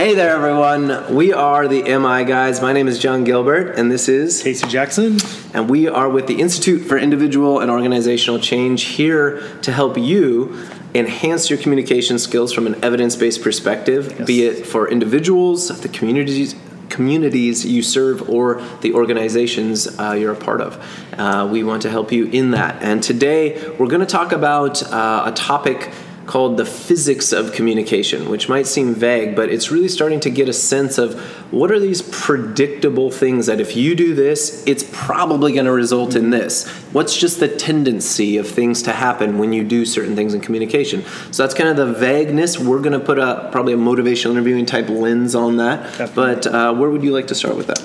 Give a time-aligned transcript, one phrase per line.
[0.00, 1.14] Hey there, everyone.
[1.14, 2.62] We are the MI guys.
[2.62, 5.18] My name is John Gilbert, and this is Casey Jackson.
[5.52, 10.66] And we are with the Institute for Individual and Organizational Change here to help you
[10.94, 14.26] enhance your communication skills from an evidence based perspective, yes.
[14.26, 16.56] be it for individuals, the communities,
[16.88, 20.82] communities you serve or the organizations uh, you're a part of.
[21.18, 22.82] Uh, we want to help you in that.
[22.82, 25.92] And today we're going to talk about uh, a topic
[26.30, 30.48] called The Physics of Communication, which might seem vague, but it's really starting to get
[30.48, 31.18] a sense of
[31.52, 36.14] what are these predictable things that if you do this, it's probably going to result
[36.14, 36.68] in this.
[36.92, 41.04] What's just the tendency of things to happen when you do certain things in communication?
[41.32, 42.60] So that's kind of the vagueness.
[42.60, 45.82] We're going to put a probably a motivational interviewing type lens on that.
[45.98, 46.14] Definitely.
[46.14, 47.82] But uh, where would you like to start with that?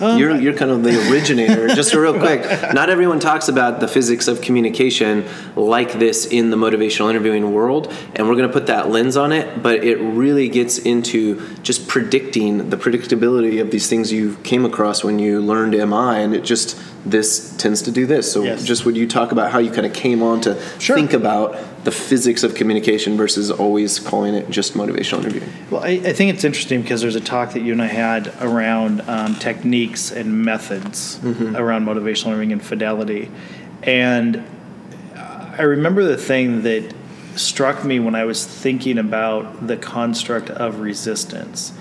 [0.00, 1.68] Um, you're, you're kind of the originator.
[1.74, 2.42] Just real quick,
[2.74, 7.92] not everyone talks about the physics of communication like this in the motivational interviewing world,
[8.14, 9.62] and we're going to put that lens on it.
[9.62, 15.04] But it really gets into just predicting the predictability of these things you came across
[15.04, 18.32] when you learned MI, and it just this tends to do this.
[18.32, 18.64] So, yes.
[18.64, 20.96] just would you talk about how you kind of came on to sure.
[20.96, 25.52] think about the physics of communication versus always calling it just motivational interviewing?
[25.70, 28.32] Well, I, I think it's interesting because there's a talk that you and I had
[28.40, 31.56] around um, techniques and methods mm-hmm.
[31.56, 33.30] around motivational interviewing and fidelity.
[33.82, 34.42] And
[35.14, 36.94] I remember the thing that
[37.36, 41.72] struck me when I was thinking about the construct of resistance.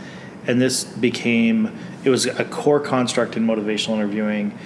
[0.46, 4.58] And this became, it was a core construct in motivational interviewing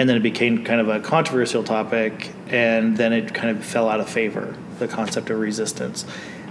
[0.00, 3.86] and then it became kind of a controversial topic, and then it kind of fell
[3.86, 4.56] out of favor.
[4.80, 6.04] The concept of resistance,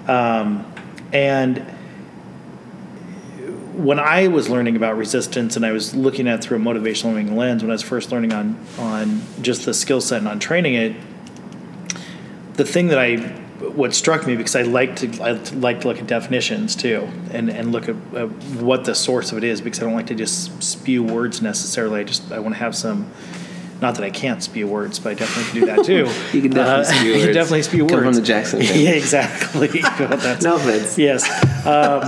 [0.07, 0.65] um,
[1.11, 1.59] and
[3.73, 7.35] when I was learning about resistance and I was looking at through a motivational learning
[7.35, 10.73] lens, when I was first learning on on just the skill set and on training
[10.75, 10.95] it,
[12.53, 13.17] the thing that I
[13.59, 17.49] what struck me because I like to I like to look at definitions too and,
[17.49, 18.27] and look at uh,
[18.59, 22.01] what the source of it is because I don't like to just spew words necessarily.
[22.01, 23.09] I just I want to have some.
[23.81, 26.09] Not that I can't spew words, but I definitely can do that too.
[26.37, 27.19] you can definitely uh, spew words.
[27.19, 28.03] You can definitely spew Come words.
[28.03, 28.61] from the Jackson.
[28.61, 29.67] yeah, exactly.
[30.41, 30.97] no offense.
[30.97, 31.25] Yes,
[31.65, 32.01] um,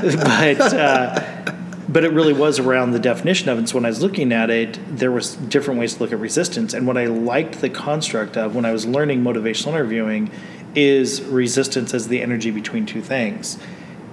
[0.00, 0.74] but.
[0.74, 1.40] Uh,
[1.86, 3.68] but it really was around the definition of it.
[3.68, 6.74] So when I was looking at it, there was different ways to look at resistance.
[6.74, 10.30] And what I liked the construct of when I was learning motivational interviewing
[10.74, 13.58] is resistance as the energy between two things.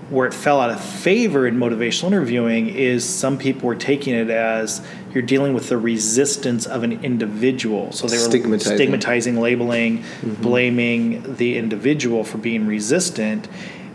[0.10, 4.30] Where it fell out of favor in motivational interviewing is some people were taking it
[4.30, 7.92] as you're dealing with the resistance of an individual.
[7.92, 10.42] So they were stigmatizing, stigmatizing labeling, mm-hmm.
[10.42, 13.48] blaming the individual for being resistant.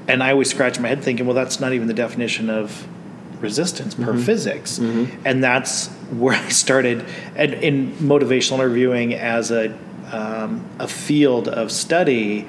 [0.09, 2.87] And I always scratch my head thinking, well, that's not even the definition of
[3.41, 4.23] resistance per mm-hmm.
[4.23, 4.79] physics.
[4.79, 5.27] Mm-hmm.
[5.27, 7.05] And that's where I started
[7.37, 9.77] in motivational interviewing as a
[10.13, 12.47] um, a field of study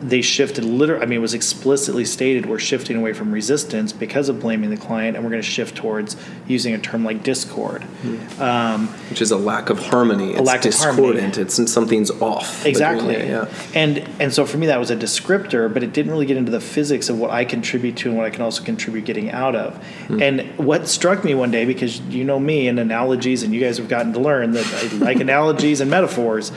[0.00, 4.28] they shifted literally, I mean, it was explicitly stated we're shifting away from resistance because
[4.28, 6.16] of blaming the client, and we're going to shift towards
[6.46, 7.82] using a term like discord.
[8.02, 8.38] Mm.
[8.38, 10.30] Um, Which is a lack of harmony.
[10.30, 10.98] It's a lack discordant.
[10.98, 11.42] Of harmony.
[11.42, 12.64] It's something's off.
[12.64, 13.16] Exactly.
[13.16, 13.52] yeah.
[13.74, 16.52] And and so for me that was a descriptor, but it didn't really get into
[16.52, 19.56] the physics of what I contribute to and what I can also contribute getting out
[19.56, 19.82] of.
[20.06, 20.22] Mm.
[20.22, 23.78] And what struck me one day, because you know me and analogies, and you guys
[23.78, 26.52] have gotten to learn that I like analogies and metaphors.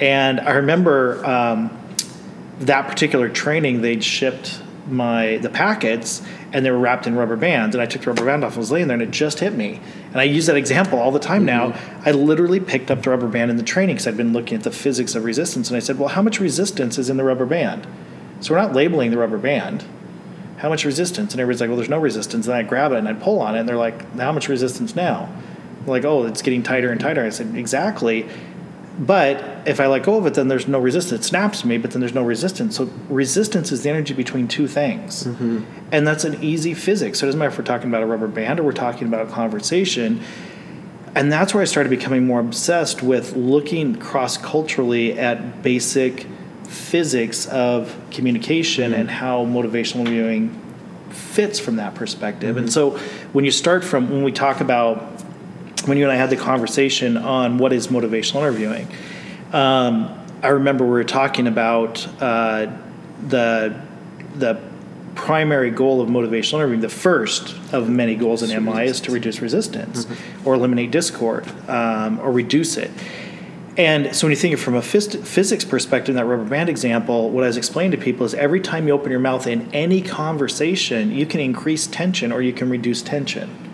[0.00, 1.24] And I remember.
[1.26, 1.82] Um,
[2.60, 6.22] that particular training, they'd shipped my the packets
[6.52, 8.58] and they were wrapped in rubber bands and I took the rubber band off and
[8.58, 9.80] was laying there and it just hit me.
[10.12, 11.74] And I use that example all the time mm-hmm.
[11.74, 14.56] now I literally picked up the rubber band in the training because I'd been looking
[14.56, 17.24] at the physics of resistance and I said well how much resistance is in the
[17.24, 17.86] rubber band?
[18.40, 19.84] So we're not labeling the rubber band.
[20.58, 21.32] How much resistance?
[21.32, 22.46] And everybody's like well there's no resistance.
[22.46, 24.94] And I grab it and I pull on it and they're like how much resistance
[24.94, 25.28] now?
[25.80, 27.24] I'm like oh it's getting tighter and tighter.
[27.24, 28.28] I said exactly
[28.98, 31.26] but if I let go of it, then there's no resistance.
[31.26, 32.76] It snaps me, but then there's no resistance.
[32.76, 35.24] So resistance is the energy between two things.
[35.24, 35.64] Mm-hmm.
[35.92, 37.18] And that's an easy physics.
[37.18, 39.28] So it doesn't matter if we're talking about a rubber band or we're talking about
[39.28, 40.22] a conversation.
[41.14, 46.26] And that's where I started becoming more obsessed with looking cross culturally at basic
[46.64, 49.00] physics of communication mm-hmm.
[49.00, 50.62] and how motivational viewing
[51.10, 52.50] fits from that perspective.
[52.56, 52.64] Mm-hmm.
[52.64, 52.98] And so
[53.32, 55.15] when you start from, when we talk about
[55.86, 58.88] when you and I had the conversation on what is motivational interviewing,
[59.52, 60.12] um,
[60.42, 62.70] I remember we were talking about uh,
[63.28, 63.80] the
[64.34, 64.60] the
[65.14, 69.40] primary goal of motivational interviewing, the first of many goals in MI, is to reduce
[69.40, 70.46] resistance mm-hmm.
[70.46, 72.90] or eliminate discord um, or reduce it.
[73.78, 76.68] And so when you think of from a phys- physics perspective, in that rubber band
[76.68, 79.70] example, what I was explaining to people is every time you open your mouth in
[79.72, 83.65] any conversation, you can increase tension or you can reduce tension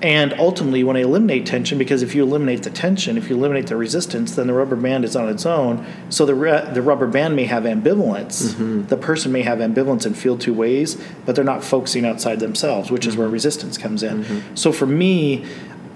[0.00, 3.66] And ultimately, when I eliminate tension, because if you eliminate the tension, if you eliminate
[3.66, 5.84] the resistance, then the rubber band is on its own.
[6.08, 8.52] So the, re- the rubber band may have ambivalence.
[8.52, 8.86] Mm-hmm.
[8.86, 10.96] The person may have ambivalence and feel two ways,
[11.26, 13.22] but they're not focusing outside themselves, which is Mm-hmm.
[13.22, 14.44] where resistance comes in.
[14.54, 15.44] So for me,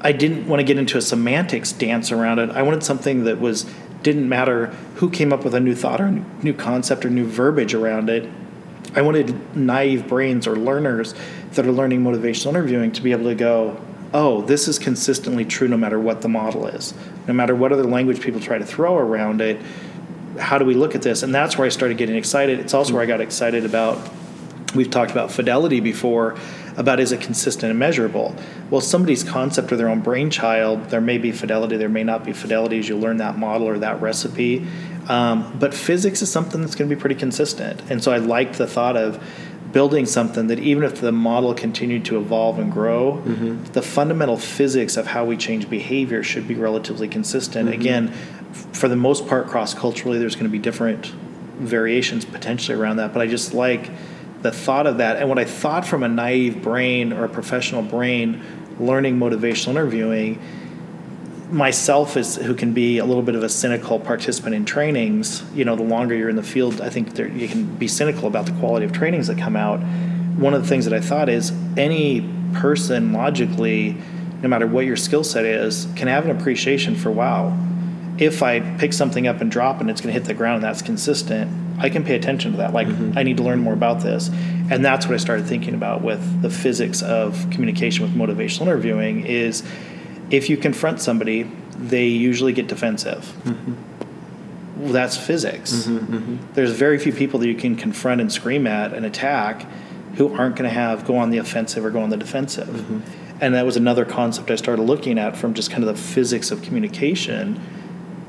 [0.00, 2.50] I didn't want to get into a semantics dance around it.
[2.50, 3.66] I wanted something that was
[4.02, 4.66] didn't matter
[4.96, 6.10] who came up with a new thought or
[6.43, 8.28] new concept or new verbiage around it.
[8.96, 11.14] I wanted naive brains or learners
[11.52, 13.81] that are learning motivational interviewing to be able to go,
[14.14, 16.94] oh, this is consistently true no matter what the model is,
[17.26, 19.60] no matter what other language people try to throw around it.
[20.38, 21.22] How do we look at this?
[21.22, 22.58] And that's where I started getting excited.
[22.60, 24.10] It's also where I got excited about.
[24.74, 26.38] We've talked about fidelity before,
[26.78, 28.34] about is it consistent and measurable?
[28.70, 32.32] Well, somebody's concept or their own brainchild, there may be fidelity, there may not be
[32.32, 34.66] fidelity as you learn that model or that recipe.
[35.08, 37.82] Um, but physics is something that's going to be pretty consistent.
[37.90, 39.22] And so I liked the thought of
[39.72, 43.64] building something that even if the model continued to evolve and grow, mm-hmm.
[43.72, 47.69] the fundamental physics of how we change behavior should be relatively consistent.
[47.69, 47.80] Mm-hmm.
[47.80, 48.08] Again,
[48.72, 53.12] for the most part, cross culturally, there's going to be different variations potentially around that.
[53.12, 53.90] But I just like
[54.42, 55.16] the thought of that.
[55.16, 58.42] And what I thought from a naive brain or a professional brain
[58.78, 60.40] learning motivational interviewing
[61.52, 65.66] myself is who can be a little bit of a cynical participant in trainings you
[65.66, 68.46] know the longer you're in the field i think there, you can be cynical about
[68.46, 69.78] the quality of trainings that come out.
[70.38, 73.96] One of the things that i thought is any person logically
[74.43, 77.56] no matter what your skill set is can have an appreciation for wow
[78.19, 80.64] if i pick something up and drop and it's going to hit the ground and
[80.64, 82.72] that's consistent i can pay attention to that.
[82.72, 83.19] Like mm-hmm.
[83.19, 84.31] i need to learn more about this.
[84.70, 89.26] And that's what i started thinking about with the physics of communication with motivational interviewing
[89.26, 89.62] is
[90.32, 91.44] if you confront somebody,
[91.79, 93.32] they usually get defensive.
[93.44, 94.82] Mm-hmm.
[94.82, 95.73] Well, that's physics.
[95.73, 96.52] Mm-hmm, mm-hmm.
[96.55, 99.67] There's very few people that you can confront and scream at and attack
[100.17, 102.69] who aren't going to have go on the offensive or go on the defensive.
[103.40, 106.50] And that was another concept I started looking at from just kind of the physics
[106.50, 107.61] of communication.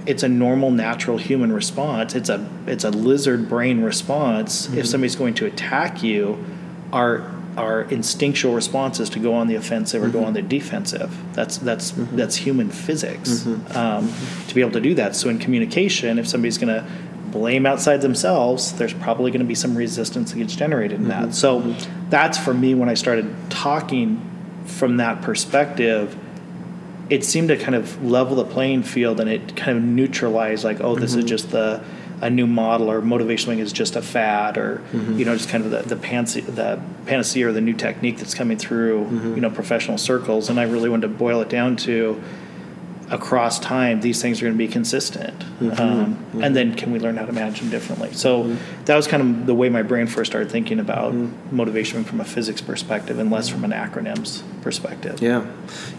[0.06, 2.16] It's a normal, natural human response.
[2.16, 4.70] It's a it's a lizard brain response.
[4.74, 6.44] If somebody's going to attack you,
[6.92, 10.28] our our instinctual response is to go on the offensive or go mm-hmm.
[10.28, 11.16] on the defensive.
[11.34, 12.16] That's that's mm-hmm.
[12.16, 13.78] that's human physics mm-hmm.
[13.78, 14.14] um,
[14.48, 15.16] to be able to do that.
[15.16, 16.86] So in communication, if somebody's going to
[17.32, 21.34] blame outside themselves, there's probably going to be some resistance that gets generated in that.
[21.34, 21.76] So
[22.10, 24.22] that's for me when I started talking
[24.66, 26.18] from that perspective.
[27.10, 30.80] It seemed to kind of level the playing field and it kind of neutralized like,
[30.80, 31.84] oh, this is just the
[32.24, 35.20] a new model or motivational wing is just a fad or mm-hmm.
[35.20, 38.34] you know just kind of the the, panacea, the panacea or the new technique that's
[38.34, 39.36] coming through mm-hmm.
[39.36, 40.50] you know professional circles.
[40.50, 42.22] And I really wanted to boil it down to
[43.12, 45.44] across time these things are going to be consistent
[45.80, 48.56] um, and then can we learn how to manage them differently so
[48.86, 51.14] that was kind of the way my brain first started thinking about
[51.52, 55.46] motivation from a physics perspective and less from an acronyms perspective Yeah,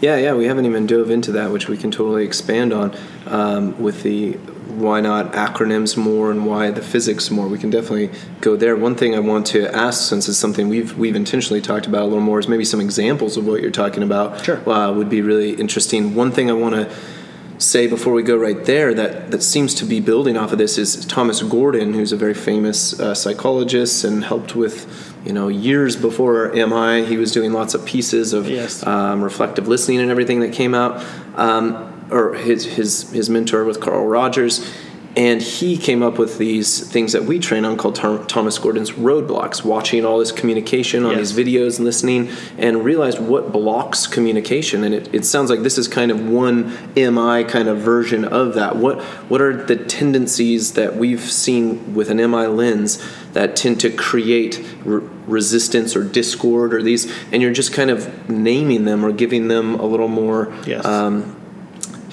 [0.01, 0.35] yeah, yeah.
[0.35, 2.97] We haven't even dove into that, which we can totally expand on
[3.27, 7.47] um, with the why not acronyms more and why the physics more.
[7.47, 8.11] We can definitely
[8.41, 8.75] go there.
[8.77, 12.07] One thing I want to ask, since it's something we've we've intentionally talked about a
[12.07, 14.45] little more, is maybe some examples of what you're talking about.
[14.45, 14.69] Sure.
[14.69, 16.15] uh, would be really interesting.
[16.15, 16.95] One thing I want to
[17.59, 20.77] say before we go right there that, that seems to be building off of this
[20.79, 25.95] is Thomas Gordon, who's a very famous uh, psychologist and helped with, you know, years
[25.97, 28.85] before MI, he was doing lots of pieces of Yes.
[28.87, 31.05] um, reflective listening and everything that came out,
[31.37, 34.69] um, or his, his, his mentor with Carl Rogers.
[35.17, 38.91] And he came up with these things that we train on called Tom- Thomas Gordon's
[38.93, 41.33] roadblocks, watching all this communication on Yes.
[41.33, 44.83] these videos and listening, and realized what blocks communication.
[44.83, 48.55] And it, it sounds like this is kind of one MI kind of version of
[48.55, 48.75] that.
[48.77, 52.99] What what are the tendencies that we've seen with an MI lens
[53.35, 57.11] that tend to create re- resistance or discord or these?
[57.31, 60.53] And you're just kind of naming them or giving them a little more.
[60.67, 60.85] Yes.
[60.85, 61.37] Um,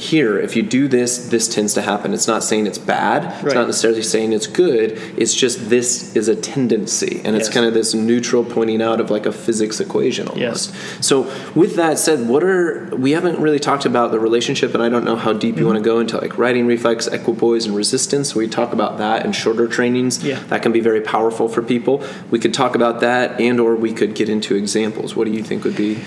[0.02, 2.14] here, if you do this, this tends to happen.
[2.14, 3.46] It's not saying it's bad.
[3.46, 4.94] It's not necessarily saying it's good.
[5.16, 9.12] It's just this is a tendency, and it's kind of this neutral pointing out of
[9.12, 10.74] like a physics equation almost.
[10.74, 11.06] Yes.
[11.06, 11.22] So,
[11.54, 15.06] with that said, what are we haven't really talked about the relationship, and I don't
[15.06, 15.84] know how deep you want Mm-hmm.
[15.84, 18.34] to go into like righting reflex, equipoise, and resistance.
[18.36, 20.24] We talk about that in shorter trainings.
[20.24, 20.40] Yeah.
[20.50, 22.04] that can be very powerful for people.
[22.30, 25.16] We could talk about that, and or we could get into examples.
[25.16, 26.00] What do you think would be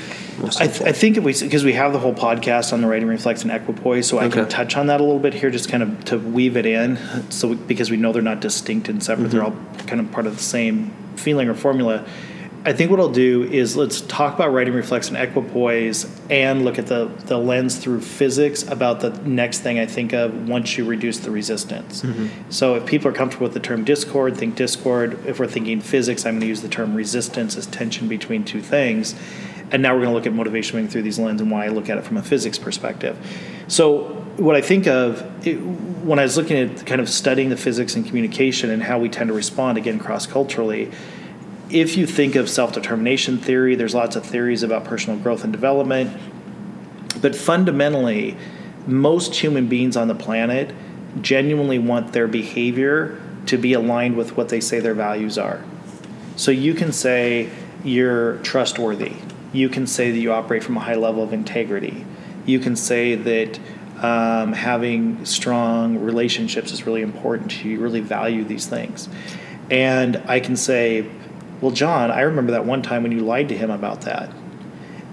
[0.42, 3.08] I, th- I think if we because we have the whole podcast on the righting
[3.08, 5.82] reflex and equipoise, so I can touch on that a little bit here, just kind
[5.82, 6.98] of to weave it in.
[7.30, 9.78] So we, because we know they're not distinct and separate, they're mm-hmm.
[9.78, 12.06] all kind of part of the same feeling or formula.
[12.66, 16.78] I think what I'll do is let's talk about righting reflex and equipoise and look
[16.78, 20.86] at the, the lens through physics about the next thing I think of once you
[20.86, 22.00] reduce the resistance.
[22.00, 22.50] Mm-hmm.
[22.50, 25.26] So if people are comfortable with the term discord, think discord.
[25.26, 28.62] If we're thinking physics, I'm going to use the term resistance as tension between two
[28.62, 29.14] things.
[29.74, 31.68] And now we're going to look at motivation moving through these lens and why I
[31.68, 33.18] look at it from a physics perspective.
[33.66, 34.04] So
[34.36, 37.96] what I think of it, when I was looking at kind of studying the physics
[37.96, 40.92] and communication and how we tend to respond again cross culturally,
[41.70, 45.52] if you think of self determination theory, there's lots of theories about personal growth and
[45.52, 46.16] development,
[47.20, 48.36] but fundamentally,
[48.86, 50.72] most human beings on the planet
[51.20, 55.64] genuinely want their behavior to be aligned with what they say their values are.
[56.36, 57.50] So you can say
[57.82, 59.14] you're trustworthy.
[59.54, 62.04] You can say that you operate from a high level of integrity.
[62.44, 63.58] You can say that
[64.02, 67.76] um, having strong relationships is really important to you.
[67.76, 69.08] You really value these things.
[69.70, 71.08] And I can say,
[71.60, 74.28] well, John, I remember that one time when you lied to him about that.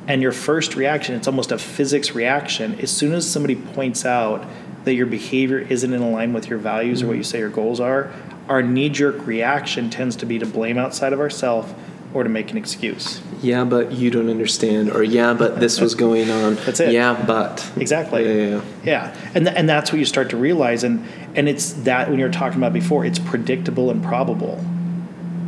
[0.08, 2.80] And your first reaction, it's almost a physics reaction.
[2.82, 4.46] As soon as somebody points out
[4.86, 7.06] that your behavior isn't in line with your values mm-hmm.
[7.06, 8.12] or what you say your goals are,
[8.50, 11.72] our knee jerk reaction tends to be to blame outside of ourselves
[12.14, 13.22] or to make an excuse.
[13.42, 16.56] Yeah, but you don't understand, or yeah, but this was going on.
[16.56, 16.92] that's it.
[16.92, 18.26] Yeah, but exactly.
[18.26, 19.32] Yeah, yeah, yeah.
[19.34, 22.26] and th- and that's what you start to realize, and and it's that when you
[22.26, 24.64] were talking about before, it's predictable and probable.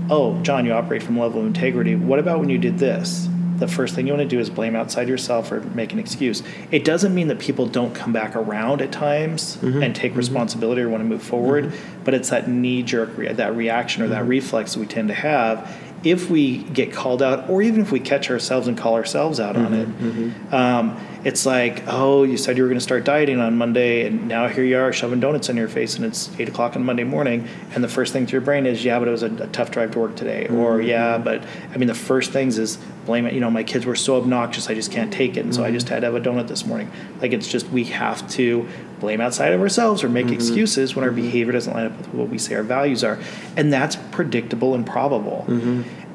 [0.10, 1.96] Oh, John, you operate from a level of integrity.
[1.96, 3.27] What about when you did this?
[3.58, 6.43] The first thing you want to do is blame outside yourself or make an excuse.
[6.72, 9.82] It doesn't mean that people don't come back around at times mm-hmm.
[9.82, 10.17] and take mm-hmm.
[10.17, 12.03] responsibility or want to move forward, mm-hmm.
[12.03, 14.29] but it's that knee jerk, re- that reaction or that mm-hmm.
[14.29, 15.72] reflex that we tend to have
[16.03, 19.55] if we get called out, or even if we catch ourselves and call ourselves out
[19.55, 20.53] mm-hmm, on it, mm-hmm.
[20.55, 24.27] um, it's like, oh, you said you were going to start dieting on Monday, and
[24.27, 27.06] now here you are shoving donuts in your face, and it's eight o'clock on Monday
[27.06, 29.48] morning, and the first thing to your brain is, yeah, but it was a, a
[29.48, 30.58] tough drive to work today, mm-hmm.
[30.58, 33.34] or yeah, but I mean, the first things is blame it.
[33.34, 35.72] You know, my kids were so obnoxious, I just can't take it, and so I
[35.72, 35.94] just mm-hmm.
[35.96, 36.92] had to have a donut this morning.
[37.22, 38.68] Like it's just we have to
[39.00, 40.36] blame outside of ourselves or make mm-hmm.
[40.36, 41.22] excuses when our mm-hmm.
[41.22, 43.18] behavior doesn't line up with what we say our values are,
[43.56, 45.46] and that's predictable and probable.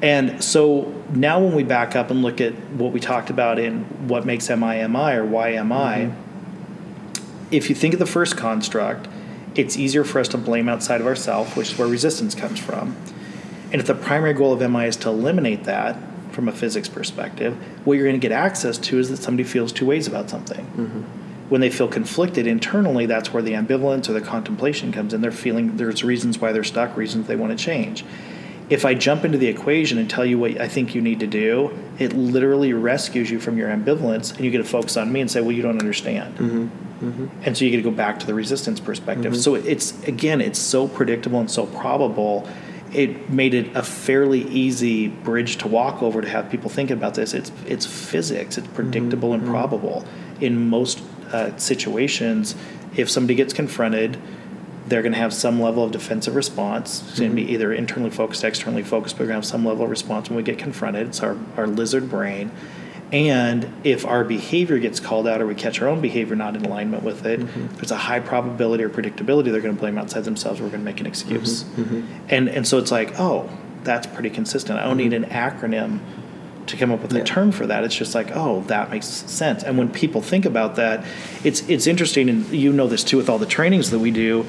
[0.01, 3.83] And so now when we back up and look at what we talked about in
[4.07, 7.23] what makes MI MI or why MI, mm-hmm.
[7.51, 9.07] if you think of the first construct,
[9.55, 12.95] it's easier for us to blame outside of ourselves, which is where resistance comes from.
[13.71, 15.97] And if the primary goal of MI is to eliminate that
[16.31, 19.73] from a physics perspective, what you're going to get access to is that somebody feels
[19.73, 20.65] two ways about something.
[20.65, 21.01] Mm-hmm.
[21.49, 25.21] When they feel conflicted internally, that's where the ambivalence or the contemplation comes in.
[25.21, 28.05] They're feeling there's reasons why they're stuck, reasons they want to change
[28.69, 31.27] if I jump into the equation and tell you what I think you need to
[31.27, 35.21] do, it literally rescues you from your ambivalence, and you get to focus on me
[35.21, 36.67] and say, "Well, you don't understand." Mm-hmm.
[37.09, 37.27] Mm-hmm.
[37.43, 39.33] And so you get to go back to the resistance perspective.
[39.33, 39.41] Mm-hmm.
[39.41, 42.47] So it's again, it's so predictable and so probable.
[42.93, 47.15] It made it a fairly easy bridge to walk over to have people think about
[47.15, 47.33] this.
[47.33, 48.57] It's it's physics.
[48.57, 49.51] It's predictable and mm-hmm.
[49.51, 50.05] probable
[50.41, 52.55] in most uh, situations.
[52.95, 54.17] If somebody gets confronted
[54.89, 57.03] they're going to have some level of defensive response.
[57.09, 57.53] It's going to be mm-hmm.
[57.53, 60.37] either internally focused, externally focused, but we're going to have some level of response when
[60.37, 61.07] we get confronted.
[61.07, 62.51] It's our, our lizard brain.
[63.11, 66.65] And if our behavior gets called out or we catch our own behavior not in
[66.65, 67.75] alignment with it, mm-hmm.
[67.75, 70.61] there's a high probability or predictability they're going to blame outside themselves.
[70.61, 71.63] We're going to make an excuse.
[71.63, 71.81] Mm-hmm.
[71.81, 72.25] mm-hmm.
[72.29, 73.49] And, and so it's like, oh,
[73.83, 74.79] that's pretty consistent.
[74.79, 75.23] I don't need mm-hmm.
[75.23, 75.99] an acronym
[76.67, 77.21] to come up with yeah.
[77.21, 77.83] a term for that.
[77.83, 79.63] It's just like, oh, that makes sense.
[79.63, 81.03] And when people think about that,
[81.43, 84.45] it's it's interesting, and you know this too with all the trainings that we do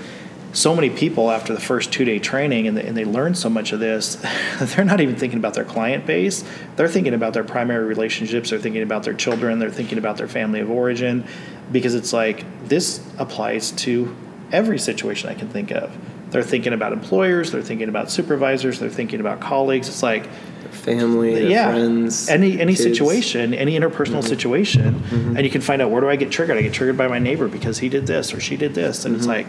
[0.53, 3.49] so many people after the first two day training and they, and they learn so
[3.49, 4.17] much of this,
[4.61, 6.45] they're not even thinking about their client base.
[6.77, 8.51] They're thinking about their primary relationships.
[8.51, 9.59] They're thinking about their children.
[9.59, 11.25] They're thinking about their family of origin
[11.71, 14.15] because it's like this applies to
[14.53, 15.97] every situation I can think of.
[16.31, 17.51] They're thinking about employers.
[17.51, 18.79] They're thinking about supervisors.
[18.79, 19.89] They're thinking about colleagues.
[19.89, 20.29] It's like
[20.71, 22.83] family, yeah, friends, any any kids.
[22.83, 24.29] situation, any interpersonal mm-hmm.
[24.29, 25.37] situation, mm-hmm.
[25.37, 26.57] and you can find out where do I get triggered?
[26.57, 29.15] I get triggered by my neighbor because he did this or she did this, and
[29.15, 29.21] mm-hmm.
[29.21, 29.47] it's like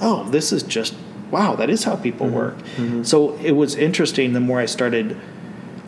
[0.00, 0.94] oh, this is just
[1.30, 2.36] wow, that is how people mm-hmm.
[2.36, 2.58] work.
[2.76, 3.02] Mm-hmm.
[3.02, 5.18] So it was interesting the more I started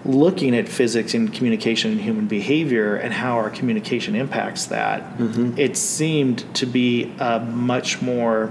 [0.04, 5.02] looking at physics and communication and human behavior and how our communication impacts that.
[5.18, 5.58] Mm-hmm.
[5.58, 8.50] It seemed to be a much more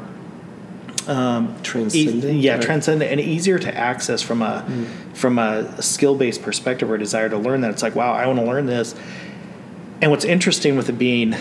[1.08, 4.88] um, transcendent, e- yeah, transcendent and easier to access from a mm.
[5.16, 7.72] from a skill based perspective or desire to learn that.
[7.72, 8.94] It's like, wow, I want to learn this.
[10.02, 11.36] And what's interesting with it being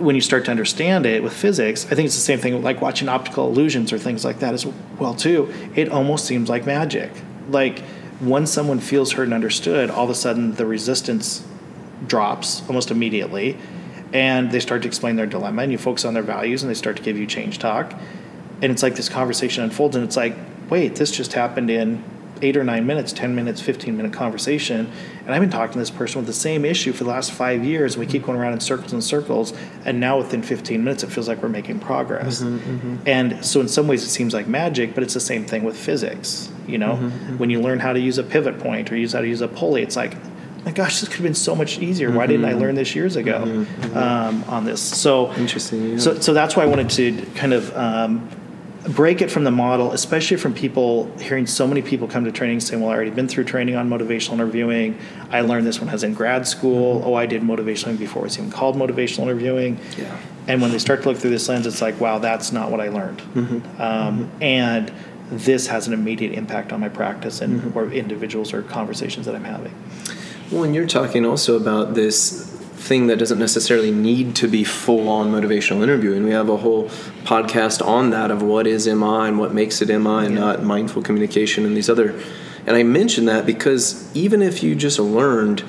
[0.00, 2.80] when you start to understand it with physics, I think it's the same thing like
[2.80, 4.66] watching optical illusions or things like that as
[4.98, 5.52] well too.
[5.74, 7.10] It almost seems like magic.
[7.48, 7.82] Like
[8.20, 11.46] once someone feels heard and understood, all of a sudden the resistance
[12.06, 13.56] drops almost immediately,
[14.12, 16.74] and they start to explain their dilemma, and you focus on their values, and they
[16.74, 17.92] start to give you change talk,
[18.62, 20.34] and it's like this conversation unfolds, and it's like,
[20.68, 22.02] wait, this just happened in
[22.42, 24.90] eight or nine minutes, 10 minutes, 15 minute conversation.
[25.24, 27.64] And I've been talking to this person with the same issue for the last five
[27.64, 27.94] years.
[27.94, 29.52] And We keep going around in circles and circles.
[29.84, 32.42] And now within 15 minutes, it feels like we're making progress.
[32.42, 32.96] Mm-hmm, mm-hmm.
[33.06, 35.76] And so in some ways, it seems like magic, but it's the same thing with
[35.76, 36.50] physics.
[36.66, 37.38] You know, mm-hmm, mm-hmm.
[37.38, 39.48] when you learn how to use a pivot point or use how to use a
[39.48, 40.14] pulley, it's like,
[40.64, 42.10] my gosh, this could have been so much easier.
[42.10, 44.80] Why didn't I learn this years ago um, on this?
[44.80, 45.98] So Interesting, yeah.
[45.98, 47.74] So so that's why I wanted to kind of.
[47.76, 48.28] Um,
[48.88, 52.60] break it from the model, especially from people hearing so many people come to training
[52.60, 54.98] saying, "Well, I already been through training on motivational interviewing.
[55.30, 57.00] I learned this when I was in grad school.
[57.00, 57.08] Mm-hmm.
[57.08, 60.16] Oh, I did motivational before it was even called motivational interviewing." Yeah.
[60.48, 62.80] And when they start to look through this lens, it's like, "Wow, that's not what
[62.80, 63.82] I learned." Mm-hmm.
[63.82, 64.42] Um, mm-hmm.
[64.42, 64.92] And
[65.30, 69.44] this has an immediate impact on my practice and or individuals or conversations that I'm
[69.44, 69.74] having.
[70.50, 72.49] Well, and you're talking also about this
[72.80, 76.24] thing that doesn't necessarily need to be full on motivational interviewing.
[76.24, 76.88] We have a whole
[77.24, 81.02] podcast on that of what is MI and what makes it MI and not mindful
[81.02, 82.18] communication and these other.
[82.66, 85.62] And I mention that because even if you just learned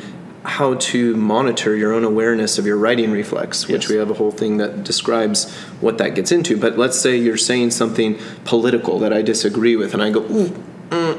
[0.44, 3.90] how to monitor your own awareness of your righting reflex, which Yes.
[3.92, 5.52] we have a whole thing that describes
[5.82, 6.58] what that gets into.
[6.58, 10.50] But let's say you're saying something political that I disagree with, and I go, ooh,
[10.90, 11.18] mm,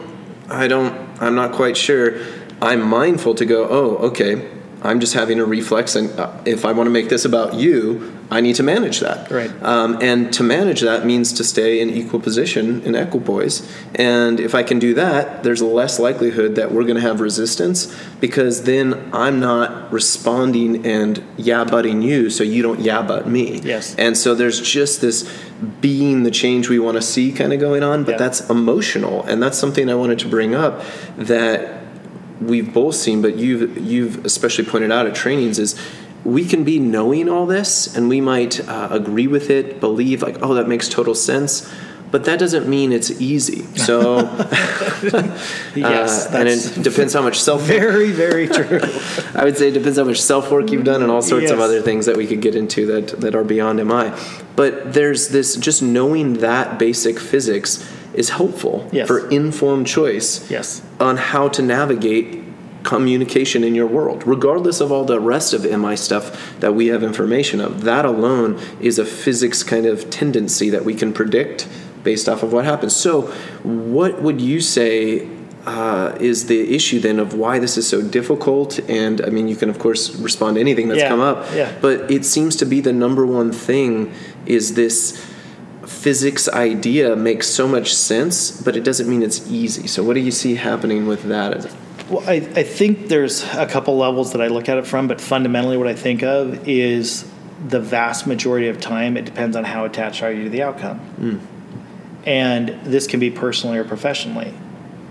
[0.50, 2.16] I don't, I'm not quite sure.
[2.60, 4.48] I'm mindful to go, oh, okay,
[4.84, 8.12] I'm just having a reflex, and uh, if I want to make this about you,
[8.30, 9.30] I need to manage that.
[9.30, 9.50] Right.
[9.62, 13.70] Um, and to manage that means to stay in equal position in equipoise.
[13.94, 17.94] And if I can do that, there's less likelihood that we're going to have resistance
[18.20, 23.60] because then I'm not responding and yeah butting you, so you don't yeah butt me.
[23.62, 23.94] Yes.
[23.96, 25.30] And so there's just this
[25.80, 28.16] being the change we want to see kind of going on, but Yeah.
[28.18, 30.82] that's emotional, and that's something I wanted to bring up
[31.18, 31.81] that
[32.46, 35.78] we've both seen, but you've you've especially pointed out at trainings is
[36.24, 40.38] we can be knowing all this and we might uh, agree with it, believe like,
[40.42, 41.68] oh, that makes total sense,
[42.12, 43.66] but that doesn't mean it's easy.
[43.82, 44.18] So,
[45.74, 47.62] Yes, uh, and it depends how much self.
[47.78, 48.80] very very true.
[49.34, 51.58] I would say it depends how much self work you've done and all sorts of
[51.58, 54.12] other things that we could get into that that are beyond MI.
[54.54, 59.06] But there's this just knowing that basic physics is helpful Yes.
[59.08, 60.82] for informed choice yes.
[61.00, 62.40] on how to navigate
[62.82, 67.02] communication in your world, regardless of all the rest of MI stuff that we have
[67.02, 67.84] information of.
[67.84, 71.68] That alone is a physics kind of tendency that we can predict
[72.02, 72.94] based off of what happens.
[72.96, 73.22] So,
[73.62, 75.28] what would you say?
[75.64, 78.80] Uh, is the issue then of why this is so difficult?
[78.90, 81.70] And I mean, you can of course respond to anything that's Yeah, come up, yeah.
[81.80, 84.12] but it seems to be the number one thing
[84.44, 85.24] is this
[85.86, 89.86] physics idea makes so much sense, but it doesn't mean it's easy.
[89.86, 91.74] So, what do you see happening with that?
[92.08, 95.20] Well, I, I think there's a couple levels that I look at it from, but
[95.20, 97.28] fundamentally, what I think of is
[97.66, 100.98] the vast majority of time, it depends on how attached are you to the outcome.
[100.98, 101.38] Hmm.
[102.24, 104.54] And this can be personally or professionally.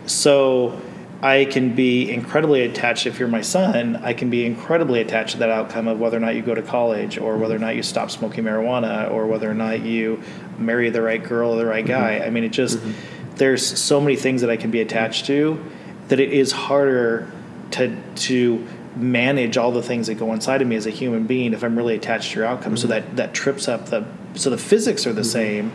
[0.06, 0.80] So
[1.24, 5.38] I can be incredibly attached, if you're my son, I can be incredibly attached to
[5.40, 7.84] that outcome of whether or not you go to college, or whether or not you
[7.84, 10.24] stop smoking marijuana, or whether or not you
[10.58, 11.94] marry the right girl or the right mm-hmm.
[11.94, 12.26] guy.
[12.26, 13.36] I mean, it just, mm-hmm.
[13.36, 15.64] there's so many things that I can be attached to
[16.08, 17.32] that it is harder
[17.72, 21.54] to to manage all the things that go inside of me as a human being
[21.54, 22.76] if I'm really attached to your outcome.
[22.76, 23.08] So mm-hmm.
[23.08, 25.72] that that trips up the so the physics are the same,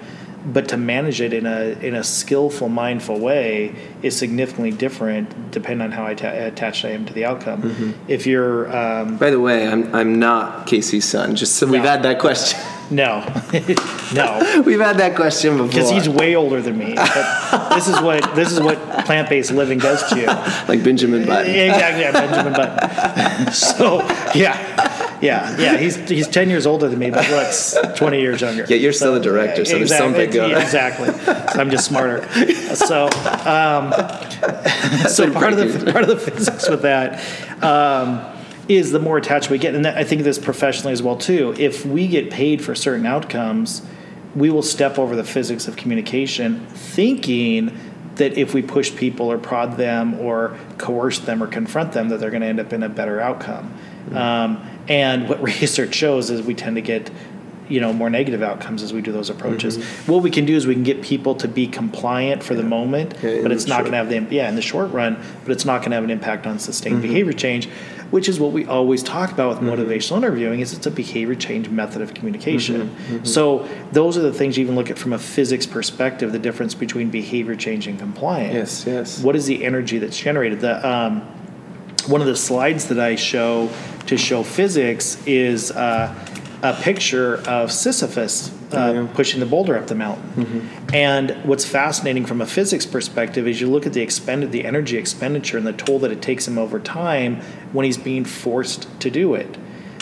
[0.52, 5.84] but to manage it in a in a skillful, mindful way is significantly different depending
[5.84, 7.94] on how atta- attached I am to the outcome.
[8.08, 11.34] If you're um, By the way, I'm I'm not Casey's son.
[11.36, 12.60] Just so we've had that question.
[12.90, 13.20] no,
[14.14, 14.62] no.
[14.66, 15.68] we've had that question before.
[15.68, 16.94] Because he's way older than me.
[16.94, 20.26] But this is what this is what plant based living does to you.
[20.26, 21.54] like Benjamin Button.
[21.54, 23.52] Exactly, yeah, Benjamin Button.
[23.52, 23.98] so
[24.34, 25.76] yeah, yeah, yeah.
[25.76, 28.66] He's he's ten years older than me, but looks twenty years younger.
[28.68, 30.62] Yeah, you're still the director, so there's something going on.
[30.62, 31.12] Exactly.
[31.12, 32.26] So I'm just smarter.
[32.76, 33.92] So um,
[35.08, 37.22] so part of the part of the physics with that.
[37.62, 38.20] Um,
[38.68, 41.54] is the more attached we get, and that, I think this professionally as well too.
[41.56, 43.82] If we get paid for certain outcomes,
[44.36, 47.76] we will step over the physics of communication, thinking
[48.16, 52.20] that if we push people or prod them or coerce them or confront them, that
[52.20, 53.74] they're going to end up in a better outcome.
[54.14, 57.10] Um, and what research shows is we tend to get
[57.68, 59.82] you know more negative outcomes as we do those approaches.
[60.06, 63.14] What we can do is we can get people to be compliant for the moment,
[63.22, 65.64] Yeah, but it's not going to have the yeah in the short run, but it's
[65.64, 67.68] not going to have an impact on sustained behavior change,
[68.10, 70.60] which is what we always talk about with motivational interviewing.
[70.60, 73.24] Is it's a behavior change method of communication.
[73.24, 76.32] So those are the things you even look at from a physics perspective.
[76.32, 78.54] The difference between behavior change and compliance.
[78.54, 79.22] Yes, yes.
[79.22, 80.60] What is the energy that's generated?
[80.60, 81.22] The um,
[82.06, 83.68] one of the slides that I show
[84.06, 86.14] to show physics is uh,
[86.70, 90.68] a picture of Sisyphus uh, pushing the boulder up the mountain.
[90.92, 94.96] And what's fascinating from a physics perspective is you look at the expended, the energy
[94.96, 97.40] expenditure, and the toll that it takes him over time
[97.72, 99.56] when he's being forced to do it.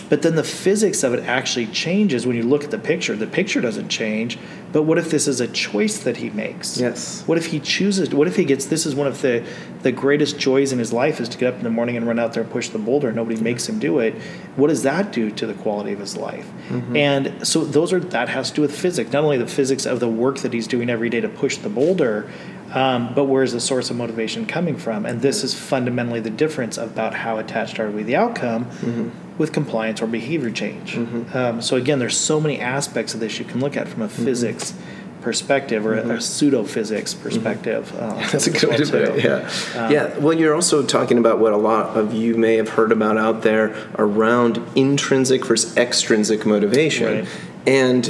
[0.09, 3.17] But then the physics of it actually changes when you look at the picture.
[3.17, 4.39] The picture doesn't change,
[4.75, 6.81] but what if this is a choice that he makes?
[6.81, 7.23] Yes.
[7.29, 8.11] What if he chooses?
[8.11, 8.67] What if he gets?
[8.67, 9.47] This is one of the
[9.83, 12.19] the greatest joys in his life is to get up in the morning and run
[12.19, 13.13] out there and push the boulder.
[13.13, 14.15] Nobody makes him do it.
[14.57, 16.51] What does that do to the quality of his life?
[16.71, 16.97] Mm-hmm.
[16.97, 19.13] And so those are that has to do with physics.
[19.13, 21.69] Not only the physics of the work that he's doing every day to push the
[21.69, 22.29] boulder,
[22.75, 25.07] um, but where is the source of motivation coming from?
[25.07, 29.39] And this is fundamentally the difference about how attached are we the outcome Mm-hmm.
[29.39, 30.97] with compliance or behavior change.
[31.35, 34.09] Um, so again, there's so many aspects of this you can look at from a
[34.09, 34.25] Mm-hmm.
[34.25, 34.75] physics
[35.23, 37.91] perspective or a, a pseudo physics perspective.
[37.99, 39.25] Um, That's a good way to put it.
[39.25, 39.89] Yeah.
[39.91, 40.19] yeah.
[40.19, 43.41] Well, you're also talking about what a lot of you may have heard about out
[43.43, 47.21] there around intrinsic versus extrinsic motivation.
[47.21, 47.29] Right.
[47.67, 48.05] And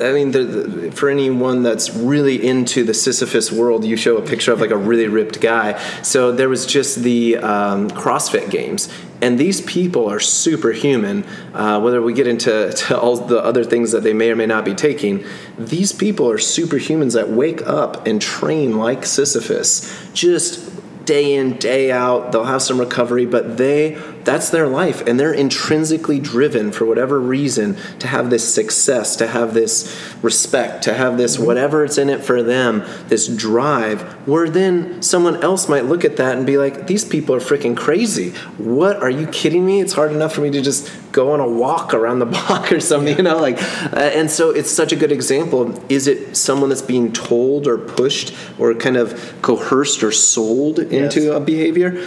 [0.00, 4.52] I mean, the, for anyone that's really into the Sisyphus world, you show a picture
[4.52, 5.78] of like a really ripped guy.
[6.02, 8.88] So there was just the um, CrossFit Games,
[9.20, 11.24] and these people are superhuman.
[11.52, 14.46] Uh, whether we get into to all the other things that they may or may
[14.46, 15.24] not be taking,
[15.58, 20.70] these people are superhumans that wake up and train like Sisyphus, just
[21.04, 23.98] day in day out they'll have some recovery but they
[24.30, 29.26] that's their life and they're intrinsically driven for whatever reason to have this success to
[29.26, 29.74] have this
[30.22, 35.42] respect to have this whatever it's in it for them this drive where then someone
[35.42, 38.30] else might look at that and be like these people are freaking crazy.
[38.58, 38.96] What?
[39.02, 39.80] Are you kidding me?
[39.80, 42.78] It's hard enough for me to just go on a walk around the block or
[42.80, 43.60] something you know like
[43.92, 47.76] uh, and so it's such a good example is it someone that's being told or
[47.78, 49.08] pushed or kind of
[49.42, 51.36] coerced or sold into Yes.
[51.36, 52.06] a behavior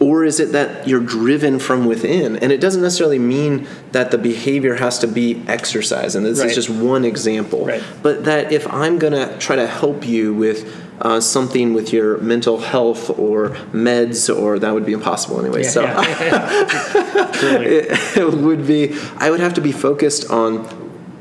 [0.00, 4.18] or is it that you're driven from within and it doesn't necessarily mean that the
[4.18, 6.48] behavior has to be exercise and this Right.
[6.48, 7.82] is just one example Right.
[8.02, 12.18] but that if i'm going to try to help you with uh, something with your
[12.18, 17.58] mental health or meds or that would be impossible anyway so Yeah, yeah, yeah.
[17.60, 20.64] It, it would be i would have to be focused on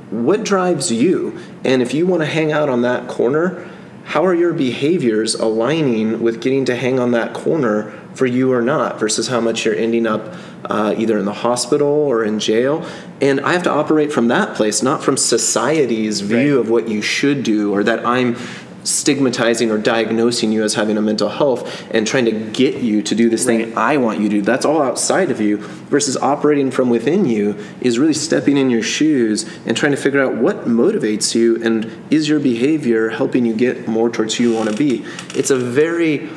[0.10, 3.68] what drives you and if you want to hang out on that corner
[4.06, 8.62] how are your behaviors aligning with getting to hang on that corner for you or
[8.62, 10.34] not versus how much you're ending up
[10.66, 12.86] uh, either in the hospital or in jail
[13.22, 16.66] and i have to operate from that place not from society's view Right.
[16.66, 18.36] of what you should do or that i'm
[18.84, 23.14] stigmatizing or diagnosing you as having a mental health and trying to get you to
[23.14, 24.42] do this thing I want you to do.
[24.42, 28.82] That's all outside of you versus operating from within you is really stepping in your
[28.82, 33.54] shoes and trying to figure out what motivates you and is your behavior helping you
[33.54, 35.06] get more towards who you want to be.
[35.38, 36.30] It's a very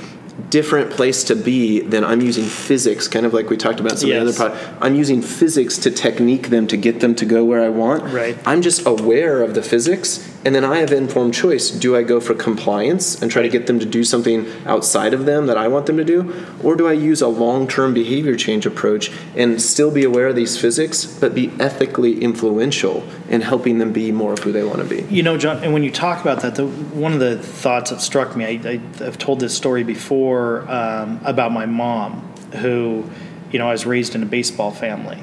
[0.51, 4.09] different place to be than I'm using physics, kind of like we talked about some
[4.11, 4.29] Yes.
[4.29, 4.77] of the other pod.
[4.81, 8.13] I'm using physics to technique them to get them to go where I want.
[8.13, 8.37] Right.
[8.47, 11.71] I'm just aware of the physics, and then I have informed choice.
[11.71, 15.25] Do I go for compliance and try to get them to do something outside of
[15.25, 18.67] them that I want them to do, or do I use a long-term behavior change
[18.67, 23.93] approach and still be aware of these physics, but be ethically influential in helping them
[23.93, 25.03] be more of who they want to be?
[25.15, 28.01] You know, John, and when you talk about that, the, one of the thoughts that
[28.01, 32.21] struck me, I, I've told this story before um, about my mom,
[32.55, 33.09] who,
[33.51, 35.23] you know, I was raised in a baseball family.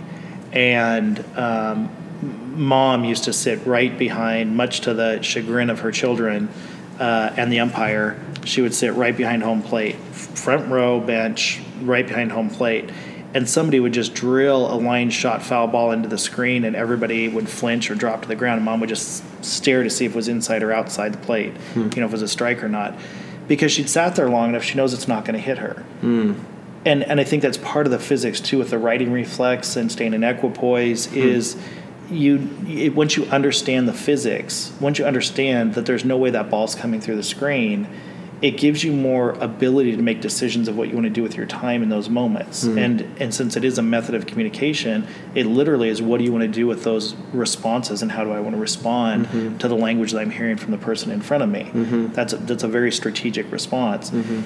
[0.52, 1.96] And um,
[2.60, 6.50] mom used to sit right behind, much to the chagrin of her children
[7.00, 12.06] uh, and the umpire, she would sit right behind home plate, front row bench, right
[12.06, 12.90] behind home plate.
[13.34, 17.30] And somebody would just drill a line shot foul ball into the screen, and everybody
[17.30, 18.58] would flinch or drop to the ground.
[18.58, 21.54] And mom would just stare to see if it was inside or outside the plate,
[21.74, 21.90] hmm.
[21.94, 23.00] you know, if it was a strike or not.
[23.48, 26.34] Because she'd sat there long enough, she knows it's not going to hit her hmm.
[26.86, 29.92] and and I think that's part of the physics too with the righting reflex and
[29.92, 31.18] staying in equipoise hmm.
[31.18, 31.58] is
[32.10, 36.50] you it, once you understand the physics once you understand that there's no way that
[36.50, 37.88] ball's coming through the screen
[38.42, 41.36] it gives you more ability to make decisions of what you want to do with
[41.36, 42.64] your time in those moments.
[42.64, 42.78] Hmm.
[42.78, 46.32] And and since it is a method of communication it literally is what do you
[46.32, 49.58] want to do with those responses and how do I want to respond mm-hmm.
[49.58, 51.64] to the language that I'm hearing from the person in front of me?
[51.64, 52.08] Mm-hmm.
[52.14, 54.10] That's a, that's a very strategic response.
[54.10, 54.42] Mm-hmm.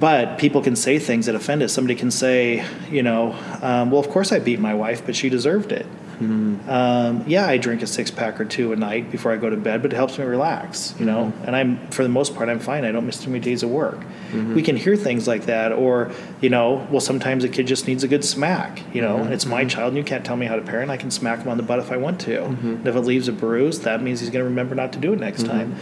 [0.00, 1.72] But people can say things that offend us.
[1.72, 5.28] Somebody can say, you know, um, well, of course I beat my wife, but she
[5.28, 5.86] deserved it.
[6.22, 6.70] Mm-hmm.
[6.70, 9.56] Um, yeah, I drink a six pack or two a night before I go to
[9.56, 11.26] bed, but it helps me relax, you know.
[11.26, 11.44] Mm-hmm.
[11.44, 12.84] And I'm, for the most part, I'm fine.
[12.84, 14.00] I don't miss too many days of work.
[14.00, 14.54] Mm-hmm.
[14.54, 18.04] We can hear things like that, or you know, well, sometimes a kid just needs
[18.04, 19.18] a good smack, you know.
[19.18, 20.90] And it's my child, and you can't tell me how to parent.
[20.90, 22.44] I can smack him on the butt if I want to.
[22.44, 25.12] And if it leaves a bruise, that means he's going to remember not to do
[25.12, 25.76] it next time.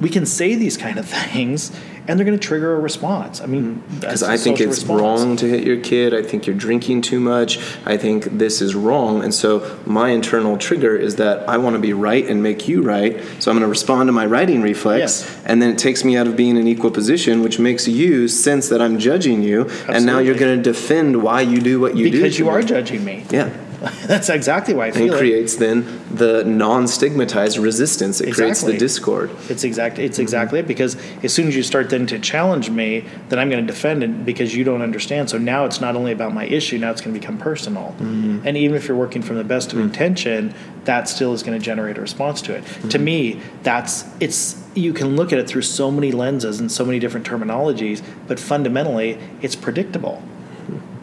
[0.00, 1.72] We can say these kind of things,
[2.06, 3.40] and they're going to trigger a response.
[3.40, 4.00] I mean, mm-hmm.
[4.00, 5.00] Because I think it's response.
[5.00, 6.14] wrong to hit your kid.
[6.14, 7.58] I think you're drinking too much.
[7.86, 9.22] I think this is wrong.
[9.22, 12.82] And so my internal trigger is that I want to be right and make you
[12.82, 13.20] right.
[13.40, 15.22] So I'm going to respond to my righting reflex.
[15.22, 15.44] Yes.
[15.46, 18.28] And then it takes me out of being in an equal position, which makes you
[18.28, 19.70] sense that I'm judging you.
[19.88, 22.18] And now you're going to defend why you do what you do.
[22.18, 22.66] because you are me.
[22.66, 23.24] judging me.
[23.30, 23.50] Yeah.
[24.06, 25.18] That's exactly why I feel it it.
[25.18, 28.20] creates then the non-stigmatized resistance.
[28.20, 29.30] It creates the discord.
[29.48, 29.96] It's exact.
[29.96, 30.04] Mm-hmm.
[30.04, 30.66] It's exactly it.
[30.68, 34.04] Because as soon as you start then to challenge me, then I'm going to defend
[34.04, 35.30] it because you don't understand.
[35.30, 36.78] So now it's not only about my issue.
[36.78, 37.94] Now it's going to become personal.
[37.98, 38.46] Mm-hmm.
[38.46, 39.82] And even if you're working from the best of Mm.
[39.84, 42.62] intention, that still is going to generate a response to it.
[42.64, 42.88] Mm-hmm.
[42.90, 44.62] To me, that's it's.
[44.74, 48.40] You can look at it through so many lenses and so many different terminologies, but
[48.40, 50.22] fundamentally, it's predictable.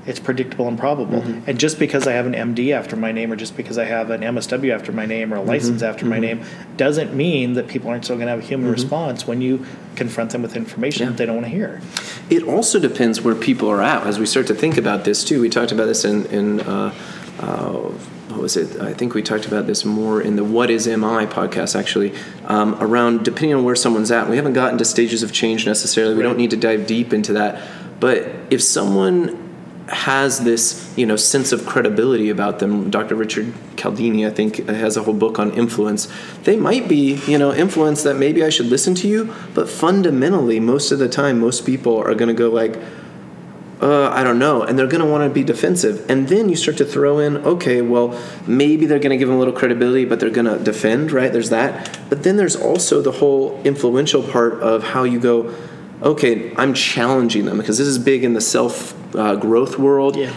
[0.05, 1.21] It's predictable and probable.
[1.21, 1.49] Mm-hmm.
[1.49, 4.09] And just because I have an MD after my name, or just because I have
[4.09, 6.43] an MSW after my name, or a license after my name,
[6.77, 9.63] doesn't mean that people aren't still going to have a human response when you
[9.95, 11.09] confront them with information Yeah.
[11.11, 11.81] that they don't want to hear.
[12.29, 15.39] It also depends where people are at as we start to think about this too.
[15.39, 16.93] We talked about this in, in uh,
[17.39, 17.71] uh,
[18.29, 18.79] what was it?
[18.81, 22.13] I think we talked about this more in the What Is MI podcast actually,
[22.45, 24.29] um, around depending on where someone's at.
[24.29, 26.15] We haven't gotten to stages of change necessarily.
[26.15, 26.29] We Right.
[26.29, 27.61] don't need to dive deep into that.
[27.99, 29.40] But if someone
[29.91, 34.95] has this you know sense of credibility about them dr richard cialdini i think has
[34.95, 36.08] a whole book on influence
[36.43, 40.60] they might be you know influence that maybe i should listen to you but fundamentally
[40.60, 42.77] most of the time most people are going to go like
[43.82, 46.08] uh, I don't know, and they're going to want to be defensive.
[46.08, 49.38] And then you start to throw in, okay, well, maybe they're going to give them
[49.38, 51.34] a little credibility, but they're going to defend, right?
[51.34, 51.99] There's that.
[52.08, 55.51] But then there's also the whole influential part of how you go,
[56.01, 60.15] okay, I'm challenging them because this is big in the self uh, growth world.
[60.15, 60.33] Yeah.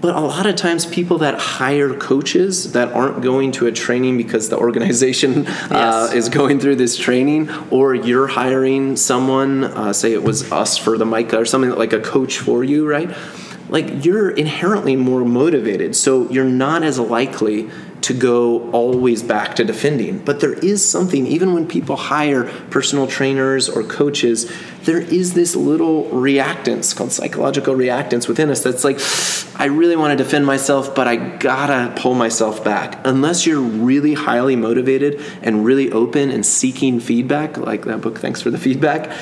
[0.00, 4.16] But a lot of times, people that hire coaches that aren't going to a training
[4.16, 10.12] because the organization uh, is going through this training, or you're hiring someone, uh, say
[10.12, 13.10] it was us for the MICA or something like a coach for you, right?
[13.68, 17.68] Like you're inherently more motivated, so you're not as likely
[18.08, 20.18] to go always back to defending.
[20.18, 24.50] But there is something, even when people hire personal trainers or coaches,
[24.84, 28.98] there is this little reactance called psychological reactance within us that's like,
[29.60, 32.98] I really want to defend myself, but I gotta pull myself back.
[33.04, 38.40] Unless you're really highly motivated and really open and seeking feedback, like that book, Thanks
[38.40, 39.12] for the Feedback,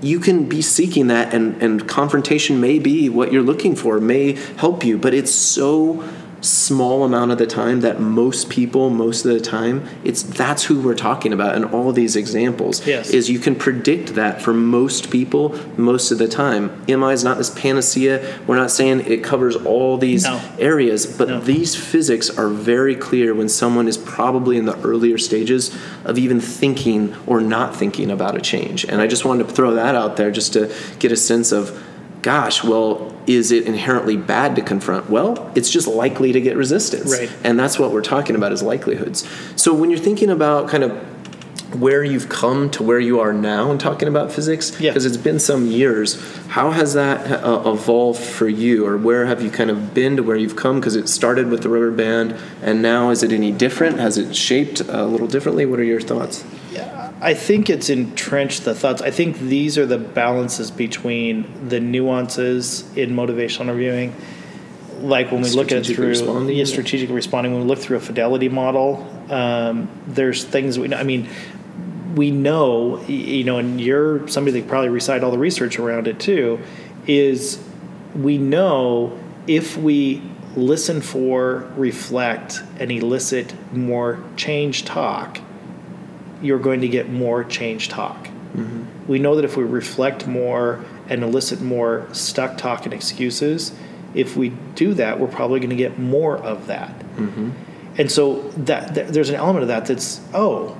[0.00, 4.32] you can be seeking that and, and confrontation may be what you're looking for, may
[4.56, 6.02] help you, but it's so
[6.40, 10.80] small amount of the time that most people most of the time it's that's who
[10.80, 13.10] we're talking about in all these examples Yes.
[13.10, 17.36] is you can predict that for most people most of the time mi is not
[17.36, 20.40] this panacea we're not saying it covers all these No.
[20.58, 21.40] areas but No.
[21.40, 25.70] these physics are very clear when someone is probably in the earlier stages
[26.04, 29.74] of even thinking or not thinking about a change and i just wanted to throw
[29.74, 31.78] that out there just to get a sense of
[32.22, 35.08] gosh well is it inherently bad to confront?
[35.10, 37.10] Well it's just likely to get resistance.
[37.18, 37.30] Right.
[37.44, 39.26] and that's what we're talking about is likelihoods.
[39.56, 40.92] So when you're thinking about kind of
[41.78, 44.90] where you've come to where you are now and talking about physics Yeah.
[44.90, 48.84] because it's been some years how has that uh, evolved for you?
[48.84, 50.80] Or where have you kind of been to where you've come?
[50.80, 53.98] Because it started with the rubber band and now is it any different?
[54.00, 55.64] Has it shaped a little differently?
[55.64, 56.44] What are your thoughts
[57.22, 59.02] I think it's entrenched the thoughts.
[59.02, 64.16] I think these are the balances between the nuances in motivational interviewing.
[65.00, 67.98] Like when we look at it through responding, yeah, strategic responding, when we look through
[67.98, 70.96] a fidelity model, um, there's things we know.
[70.96, 71.28] I mean,
[72.14, 76.18] we know, you know, and you're somebody that probably recite all the research around it
[76.20, 76.58] too,
[77.06, 77.62] is
[78.14, 80.22] we know if we
[80.56, 85.40] listen for, reflect, and elicit more change talk,
[86.42, 88.26] you're going to get more change talk.
[88.26, 89.06] Mm-hmm.
[89.06, 93.72] We know that if we reflect more and elicit more stuck talk and excuses,
[94.14, 96.98] if we do that, we're probably going to get more of that.
[97.16, 97.50] Mm-hmm.
[97.98, 100.76] And so that, th- there's an element of that that's oh,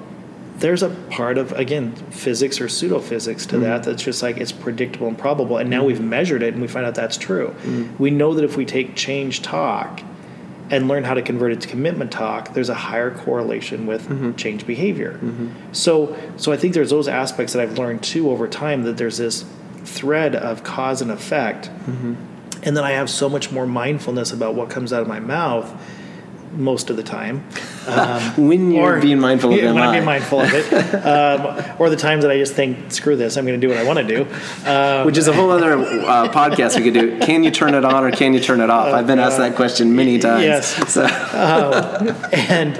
[0.56, 3.64] there's a part of again physics or pseudo physics to mm-hmm.
[3.64, 5.56] that that's just like it's predictable and probable.
[5.56, 7.54] And now we've measured it and we find out that's true.
[7.98, 10.02] We know that if we take change talk
[10.70, 14.34] and learn how to convert it to commitment talk, there's a higher correlation with mm-hmm.
[14.36, 15.14] change behavior.
[15.14, 15.72] Mm-hmm.
[15.72, 19.18] So, so I think there's those aspects that I've learned too over time that there's
[19.18, 19.44] this
[19.84, 22.14] thread of cause and effect, mm-hmm.
[22.62, 25.68] and then I have so much more mindfulness about what comes out of my mouth
[26.52, 27.44] most of the time.
[27.80, 31.88] Um, when you're being mindful of yeah, when I'm being mindful of it, um, or
[31.88, 33.98] the times that I just think, screw this, I'm going to do what I want
[33.98, 34.70] to do.
[34.70, 37.18] Um, which is a whole other uh, podcast we could do.
[37.20, 38.92] Can you turn it on or can you turn it off?
[38.92, 40.44] I've been asked that question many times.
[40.44, 40.92] Yes.
[40.92, 41.04] so,
[42.32, 42.76] and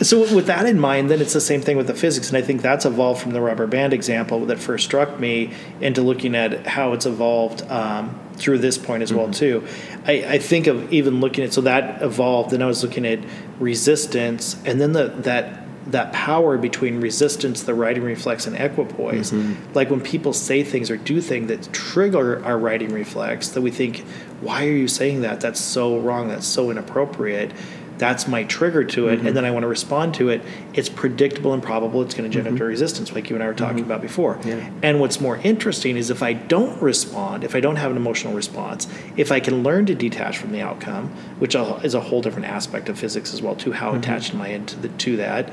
[0.00, 2.42] so with that in mind then it's the same thing with the physics and i
[2.42, 6.66] think that's evolved from the rubber band example that first struck me into looking at
[6.66, 9.32] how it's evolved um, through this point as well mm-hmm.
[9.32, 9.66] too
[10.06, 13.20] I, I think of even looking at so that evolved and i was looking at
[13.58, 19.32] resistance and then the that that power between resistance, the righting reflex, and equipoise.
[19.32, 19.72] Mm-hmm.
[19.74, 23.70] Like when people say things or do things that trigger our righting reflex, that we
[23.70, 23.98] think,
[24.40, 25.40] why are you saying that?
[25.40, 26.28] That's so wrong.
[26.28, 27.52] That's so inappropriate.
[27.98, 29.34] That's my trigger to it, and mm-hmm.
[29.34, 32.60] then I want to respond to it, it's predictable and probable it's going to generate
[32.60, 33.86] a resistance, like you and I were talking mm-hmm.
[33.86, 34.38] about before.
[34.44, 34.70] Yeah.
[34.82, 38.34] And what's more interesting is if I don't respond, if I don't have an emotional
[38.34, 42.48] response, if I can learn to detach from the outcome, which is a whole different
[42.48, 43.72] aspect of physics as well, too.
[43.72, 45.52] How attached am I into the to that?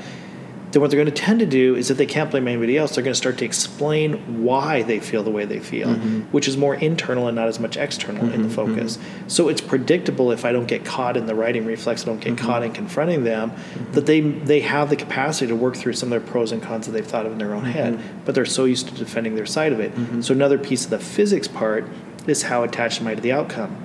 [0.72, 2.94] Then what they're going to tend to do is if they can't blame anybody else,
[2.94, 6.20] they're going to start to explain why they feel the way they feel, Mm-hmm.
[6.32, 8.98] which is more internal and not as much external in the focus.
[9.26, 12.34] So it's predictable if I don't get caught in the righting reflex, I don't get
[12.36, 12.46] Mm-hmm.
[12.46, 13.52] caught in confronting them,
[13.92, 16.86] that they they have the capacity to work through some of their pros and cons
[16.86, 18.18] that they've thought of in their own head, Mm-hmm.
[18.24, 19.92] but they're so used to defending their side of it.
[20.24, 21.84] So another piece of the physics part
[22.26, 23.76] is how attached am I to the outcome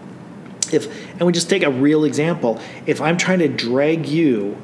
[0.72, 4.58] if and we just take a real example if i'm trying to drag you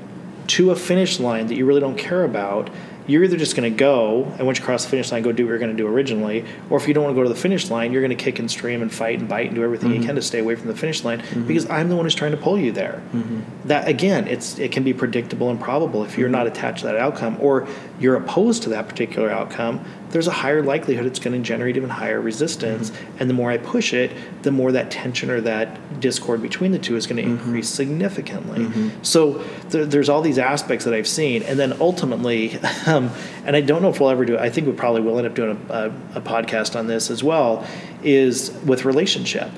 [0.48, 2.70] to a finish line that you really don't care about
[3.06, 5.44] you're either just going to go and once you cross the finish line go do
[5.44, 7.36] what you're going to do originally or if you don't want to go to the
[7.36, 9.90] finish line you're going to kick and scream and fight and bite and do everything
[9.90, 10.06] you mm-hmm.
[10.06, 11.48] can to stay away from the finish line mm-hmm.
[11.48, 13.02] because i'm the one who's trying to pull you there.
[13.14, 13.68] Mm-hmm.
[13.68, 16.98] That again it's it can be predictable and probable if you're not attached to that
[16.98, 17.68] outcome or
[18.00, 21.90] you're opposed to that particular outcome there's a higher likelihood it's going to generate even
[21.90, 22.92] higher resistance.
[23.20, 24.12] And the more I push it,
[24.44, 28.92] the more that tension or that discord between the two is going to increase significantly.
[29.02, 31.42] So there, there's all these aspects that I've seen.
[31.44, 33.10] And then ultimately, um,
[33.44, 35.26] and I don't know if we'll ever do it, I think we probably will end
[35.26, 37.68] up doing a, a, a podcast on this as well,
[38.04, 39.50] is with relationship.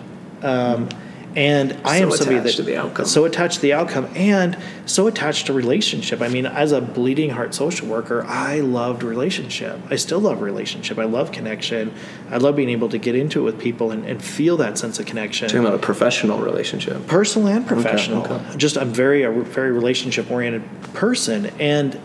[0.41, 0.87] Um,
[1.35, 3.05] and I am somebody that to the outcome.
[3.05, 6.21] so attached to the outcome and so attached to relationship.
[6.21, 9.79] I mean, as a bleeding heart social worker, I loved relationship.
[9.89, 10.97] I still love relationship.
[10.97, 11.93] I love connection.
[12.29, 14.99] I love being able to get into it with people and, and feel that sense
[14.99, 17.07] of connection Talking about a professional relationship.
[17.07, 18.25] personal and professional.
[18.25, 18.57] okay.
[18.57, 21.99] Just I'm very a very relationship oriented person, and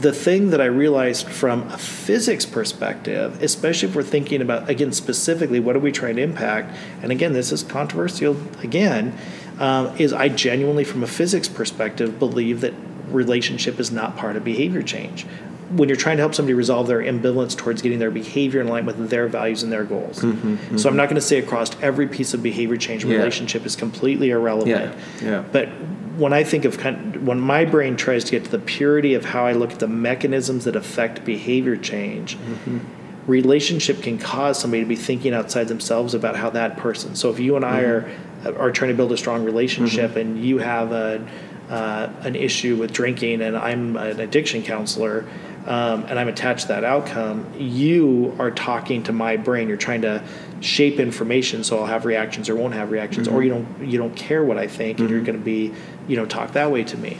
[0.00, 4.92] the thing that I realized from a physics perspective, especially if we're thinking about again
[4.92, 9.16] specifically what are we trying to impact, and again this is controversial again,
[9.58, 12.74] um, is I genuinely from a physics perspective believe that
[13.08, 15.26] relationship is not part of behavior change.
[15.70, 18.84] When you're trying to help somebody resolve their ambivalence towards getting their behavior in line
[18.84, 20.18] with their values and their goals.
[20.18, 23.16] So I'm not going to say across every piece of behavior change Yeah.
[23.16, 24.94] relationship is completely irrelevant.
[25.22, 25.44] Yeah, yeah.
[25.50, 25.70] But
[26.16, 29.24] when I think of kind when my brain tries to get to the purity of
[29.24, 32.78] how I look at the mechanisms that affect behavior change, Mm-hmm.
[33.26, 37.14] relationship can cause somebody to be thinking outside themselves about how that person.
[37.14, 38.48] So if you and I Mm-hmm.
[38.48, 41.24] are are trying to build a strong relationship, and you have a
[41.70, 45.24] uh, an issue with drinking, and I'm an addiction counselor.
[45.64, 49.68] Um, and I'm attached to that outcome, you are talking to my brain.
[49.68, 50.24] You're trying to
[50.62, 53.42] shape information so I'll have reactions or won't have reactions, or mm-hmm.
[53.42, 55.26] you don't you don't care what I think, and you're mm-hmm.
[55.26, 55.72] going to be
[56.08, 57.18] you know talk that way to me.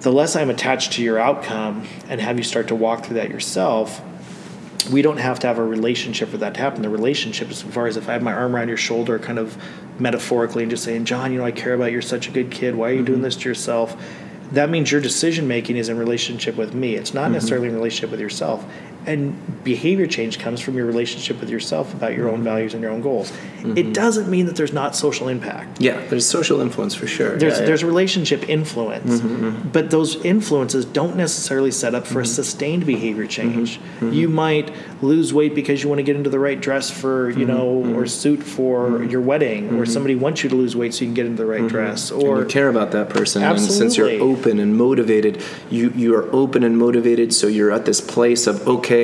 [0.00, 3.30] The less I'm attached to your outcome and have you start to walk through that
[3.30, 4.00] yourself,
[4.92, 6.82] we don't have to have a relationship for that to happen.
[6.82, 9.60] The relationship, as far as if I have my arm around your shoulder, kind of
[9.98, 11.92] metaphorically, and just saying, John, you know, I care about you.
[11.92, 12.76] You're such a good kid.
[12.76, 13.24] Why are you doing mm-hmm.
[13.24, 14.00] this to yourself?
[14.52, 16.94] That means your decision making is in relationship with me.
[16.94, 18.64] It's not necessarily in relationship with yourself.
[19.08, 22.92] And behavior change comes from your relationship with yourself about your own values and your
[22.92, 23.32] own goals.
[23.64, 25.80] It doesn't mean that there's not social impact.
[25.80, 27.36] Yeah, there's social influence for sure.
[27.36, 27.66] There's yeah, yeah.
[27.66, 33.26] there's relationship influence, Mm-hmm, but those influences don't necessarily set up for a sustained behavior
[33.26, 33.68] change.
[33.80, 34.68] Mm-hmm, You might
[35.02, 37.68] lose weight because you want to get into the right dress for Mm-hmm, you know
[37.96, 41.14] or suit for your wedding, or somebody wants you to lose weight so you can
[41.20, 42.20] get into the right dress, Mm-hmm.
[42.20, 45.34] and or you care about that person and since you're open and motivated
[45.76, 48.97] you you are open and motivated so you're at this place of okay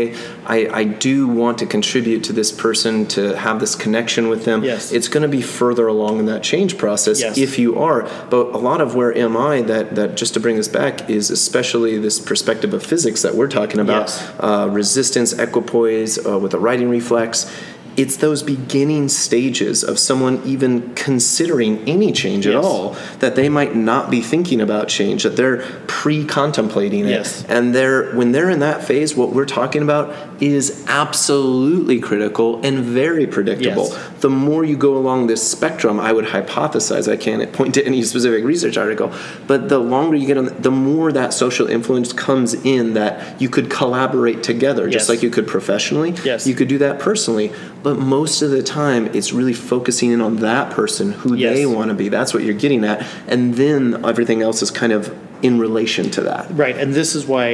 [0.46, 4.62] I, I do want to contribute to this person to have this connection with them
[4.64, 4.92] Yes.
[4.92, 7.38] it's going to be further along in that change process Yes.
[7.38, 10.56] if you are but a lot of where am I that that just to bring
[10.56, 14.32] this back is especially this perspective of physics that we're talking about Yes.
[14.40, 17.50] uh, resistance equipoise uh, with a righting reflex
[17.96, 23.74] it's those beginning stages of someone even considering any change at all that they might
[23.76, 27.44] not be thinking about change that they're pre-contemplating it Yes.
[27.48, 32.78] and they're when they're in that phase what we're talking about is absolutely critical and
[32.78, 34.10] very predictable Yes.
[34.20, 38.02] the more you go along this spectrum i would hypothesize i can't point to any
[38.02, 39.12] specific research article
[39.46, 43.48] but the longer you get on the more that social influence comes in that you
[43.48, 46.46] could collaborate together just like you could professionally Yes.
[46.46, 47.52] you could do that personally
[47.84, 51.54] but most of the time it's really focusing in on that person who Yes.
[51.54, 54.92] they want to be that's what you're getting at and then everything else is kind
[54.92, 57.44] of in relation to that Right, and this is why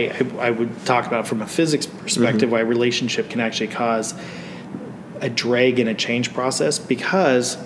[0.40, 2.52] I, I would talk about from a physics perspective Mm-hmm.
[2.52, 4.14] why relationship can actually cause
[5.20, 7.58] a drag in a change process because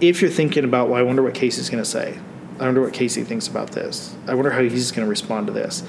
[0.00, 2.18] if you're thinking about, well, I wonder what Casey's going to say.
[2.58, 4.14] I wonder what Casey thinks about this.
[4.26, 5.82] I wonder how he's going to respond to this.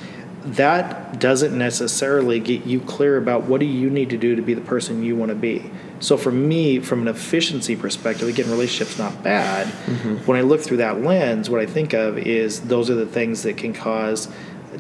[0.46, 4.54] That doesn't necessarily get you clear about what do you need to do to be
[4.54, 5.72] the person you want to be.
[6.00, 9.68] So for me, from an efficiency perspective, again, relationships not bad.
[9.68, 10.16] Mm-hmm.
[10.26, 13.44] When I look through that lens, what I think of is those are the things
[13.44, 14.28] that can cause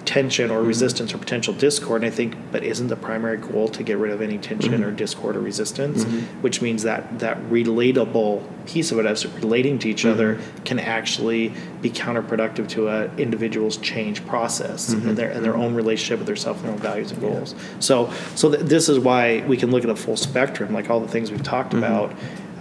[0.05, 0.67] tension or mm-hmm.
[0.67, 2.03] resistance or potential discord.
[2.03, 4.83] And I think, but isn't the primary goal to get rid of any tension mm-hmm.
[4.83, 6.03] or discord or resistance?
[6.03, 6.41] Mm-hmm.
[6.41, 10.63] Which means that that relatable piece of it, as relating to each other, mm-hmm.
[10.63, 16.19] can actually be counterproductive to an individual's change process and their and their own relationship
[16.19, 17.53] with themselves and their own values and goals.
[17.53, 17.59] Yeah.
[17.79, 20.99] So, so th- this is why we can look at a full spectrum, like all
[20.99, 21.83] the things we've talked mm-hmm.
[21.83, 22.13] about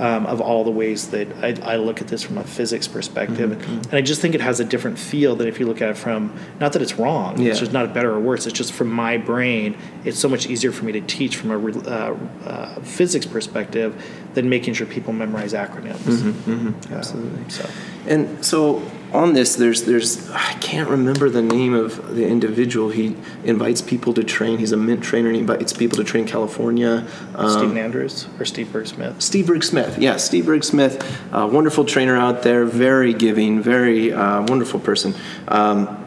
[0.02, 3.50] um, of all the ways that I, I, look at this from a physics perspective.
[3.50, 3.72] Mm-hmm.
[3.72, 5.96] And I just think it has a different feel than if you look at it
[5.96, 7.50] from, not that it's wrong, yeah.
[7.50, 10.72] it's just not better or worse, it's just from my brain, it's so much easier
[10.72, 15.52] for me to teach from a uh, uh, physics perspective than making sure people memorize
[15.52, 15.98] acronyms.
[15.98, 16.94] Mm-hmm, mm-hmm.
[16.94, 17.48] Absolutely.
[17.48, 17.70] so.
[18.08, 18.82] And so
[19.12, 22.90] on this, there's there's I can't remember the name of the individual.
[22.90, 24.58] He invites people to train.
[24.58, 25.28] He's a MINT trainer.
[25.28, 27.06] and He invites people to train California.
[27.34, 29.20] Um, Steve Andrews or Steve Berg Smith.
[29.20, 29.98] Steve Berg Smith.
[29.98, 31.02] Yeah, Steve Berg Smith,
[31.32, 32.64] uh, wonderful trainer out there.
[32.64, 33.62] Very giving.
[33.62, 35.14] Very uh, wonderful person.
[35.48, 35.98] Um,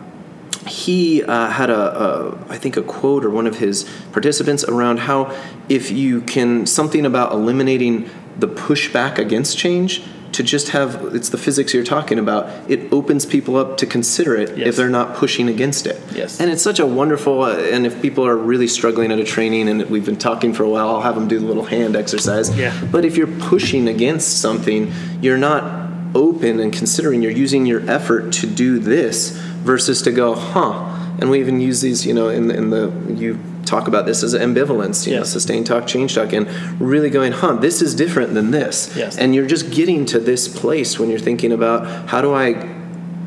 [0.68, 4.98] he uh, had a, a, I think a quote or one of his participants around
[4.98, 5.38] how
[5.70, 10.04] if you can something about eliminating the pushback against change
[10.36, 14.36] to just have it's the physics you're talking about it opens people up to consider
[14.36, 14.68] it yes.
[14.68, 16.02] if they're not pushing against it.
[16.14, 16.42] Yes.
[16.42, 19.70] And it's such a wonderful uh, and if people are really struggling at a training
[19.70, 22.56] and we've been talking for a while i'll have them do the little hand exercise.
[22.56, 22.78] Yeah.
[22.92, 28.34] But if you're pushing against something you're not open and considering you're using your effort
[28.34, 29.32] to do this
[29.64, 33.40] versus to go huh and we even use these you know in, in the you
[33.66, 35.20] talk about this as ambivalence, you yes.
[35.20, 36.48] know, sustain talk, change talk, and
[36.80, 38.96] really going, huh, this is different than this.
[38.96, 39.18] Yes.
[39.18, 42.75] And you're just getting to this place when you're thinking about how do I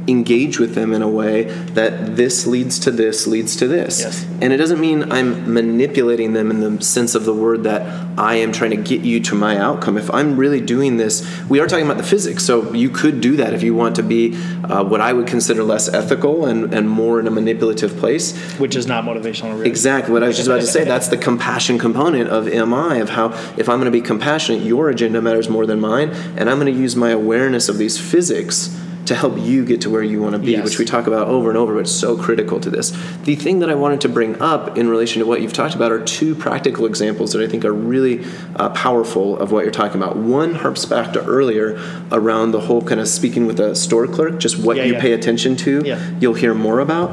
[0.09, 4.01] engage with them in a way that this leads to this leads to this.
[4.01, 4.27] Yes.
[4.41, 7.83] And it doesn't mean I'm manipulating them in the sense of the word that
[8.19, 9.97] I am trying to get you to my outcome.
[9.97, 13.37] If I'm really doing this, we are talking about the physics, so you could do
[13.37, 14.35] that if you want to be
[14.65, 18.37] uh, what I would consider less ethical and, and more in a manipulative place.
[18.59, 19.55] Which is not motivational.
[19.55, 19.69] Really.
[19.69, 20.85] Exactly what I was just about to say.
[20.85, 24.89] That's the compassion component of MI, of how if I'm going to be compassionate, your
[24.89, 28.75] agenda matters more than mine, and I'm going to use my awareness of these physics
[29.09, 30.65] to help you get to where you want to be, yes.
[30.65, 32.91] which we talk about over and over, but it's so critical to this.
[33.25, 35.91] The thing that I wanted to bring up in relation to what you've talked about
[35.91, 38.25] are two practical examples that I think are really
[38.57, 40.17] uh, powerful of what you're talking about.
[40.17, 41.81] One harps back to earlier
[42.13, 45.01] around the whole kind of speaking with a store clerk, just what yeah, you yeah.
[45.01, 46.11] pay attention to, yeah.
[46.21, 47.11] you'll hear more about.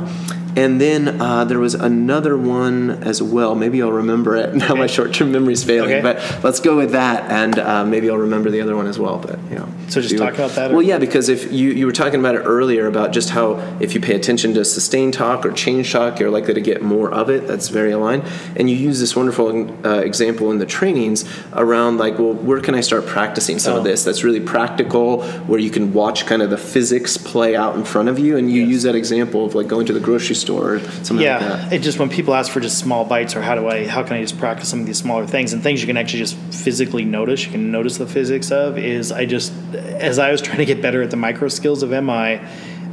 [0.56, 3.56] And then uh, there was another one as well.
[3.56, 4.56] Maybe I'll remember it.
[4.66, 4.80] Now okay.
[4.80, 6.02] my short-term memory's failing, okay.
[6.02, 9.20] but let's go with that, and uh, maybe I'll remember the other one as well.
[9.20, 10.72] But you know, so just talk about that.
[10.72, 13.94] Well, yeah, because if you you were talking about it earlier about just how if
[13.94, 17.30] you pay attention to sustain talk or change talk, you're likely to get more of
[17.30, 17.48] it.
[17.48, 18.24] That's very aligned.
[18.56, 22.74] And you use this wonderful uh, example in the trainings around like, well, where can
[22.74, 23.78] I start practicing some oh.
[23.80, 24.04] of this?
[24.04, 28.10] That's really practical, where you can watch kind of the physics play out in front
[28.10, 28.70] of you, and you yes.
[28.70, 31.80] use that example of like going to the grocery store or something yeah, like it
[31.80, 34.22] just when people ask for just small bites or how do I how can I
[34.22, 37.46] just practice some of these smaller things and things you can actually just physically notice,
[37.46, 40.82] you can notice the physics of is I just as I was trying to get
[40.82, 42.42] better at the micro skills of MI,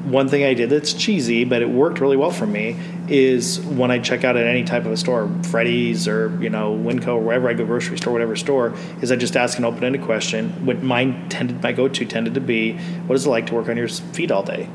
[0.05, 2.77] one thing I did that's cheesy, but it worked really well for me
[3.09, 6.75] is when I check out at any type of a store, Freddy's or you know
[6.75, 10.03] Winco or wherever I go, grocery store, whatever store, is I just ask an open-ended
[10.03, 10.67] question.
[10.67, 12.75] What mine tended, my go-to tended to be,
[13.07, 14.69] what is it like to work on your feet all day?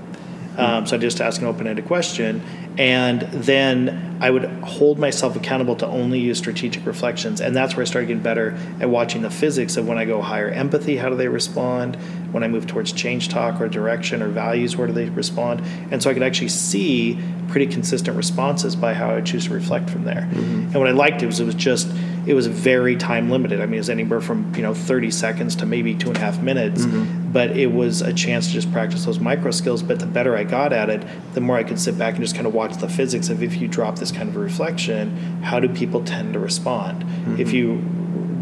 [0.57, 2.41] Um, so I just ask an open-ended question,
[2.77, 7.83] and then I would hold myself accountable to only use strategic reflections, and that's where
[7.83, 11.09] I started getting better at watching the physics of when I go higher empathy, how
[11.09, 11.95] do they respond?
[12.31, 15.61] When I move towards change talk or direction or values, where do they respond?
[15.91, 19.89] And so I could actually see pretty consistent responses by how I choose to reflect
[19.89, 20.27] from there.
[20.31, 20.61] Mm-hmm.
[20.65, 21.87] And what I liked it was it was just
[22.25, 23.61] it was very time limited.
[23.61, 26.19] I mean, it was anywhere from you know 30 seconds to maybe two and a
[26.19, 26.85] half minutes.
[26.85, 27.16] Mm-hmm.
[27.27, 29.83] But it was a chance to just practice those micro skills.
[29.83, 31.03] But the better I got at it,
[31.33, 33.57] the more I could sit back and just kind of watch the physics of if
[33.57, 37.03] you drop this kind of a reflection, how do people tend to respond?
[37.03, 37.39] Mm-hmm.
[37.41, 37.83] If you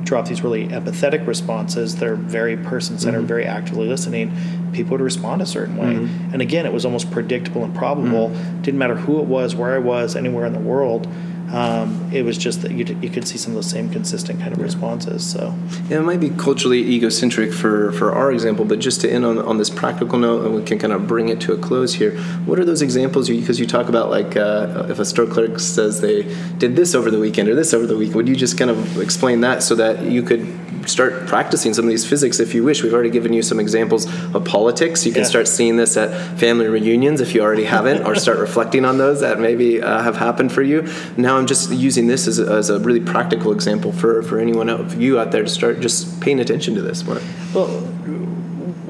[0.03, 3.27] drop these really empathetic responses, they're very person centered, mm-hmm.
[3.27, 4.31] very actively listening,
[4.71, 5.95] people would respond a certain way.
[5.95, 6.33] Mm-hmm.
[6.33, 8.29] And again, it was almost predictable and probable.
[8.29, 8.61] Mm-hmm.
[8.61, 11.07] Didn't matter who it was, where I was, anywhere in the world
[11.51, 14.51] um, it was just that you, you could see some of the same consistent kind
[14.53, 15.25] of responses.
[15.29, 15.53] So
[15.89, 19.37] yeah, it might be culturally egocentric for, for our example, but just to end on,
[19.37, 22.17] on this practical note, and we can kind of bring it to a close here.
[22.45, 23.29] What are those examples?
[23.29, 26.23] Because you talk about like uh, if a store clerk says they
[26.57, 28.99] did this over the weekend or this over the week, would you just kind of
[29.01, 30.45] explain that so that you could
[30.89, 32.83] start practicing some of these physics if you wish.
[32.83, 35.05] We've already given you some examples of politics.
[35.05, 35.27] You can Yeah.
[35.29, 39.21] start seeing this at family reunions if you already haven't, or start reflecting on those
[39.21, 40.87] that maybe uh, have happened for you.
[41.17, 44.69] Now I'm just using this as a, as a really practical example for, for anyone
[44.69, 47.03] of you out there to start just paying attention to this.
[47.05, 47.21] What-
[47.53, 47.67] Well,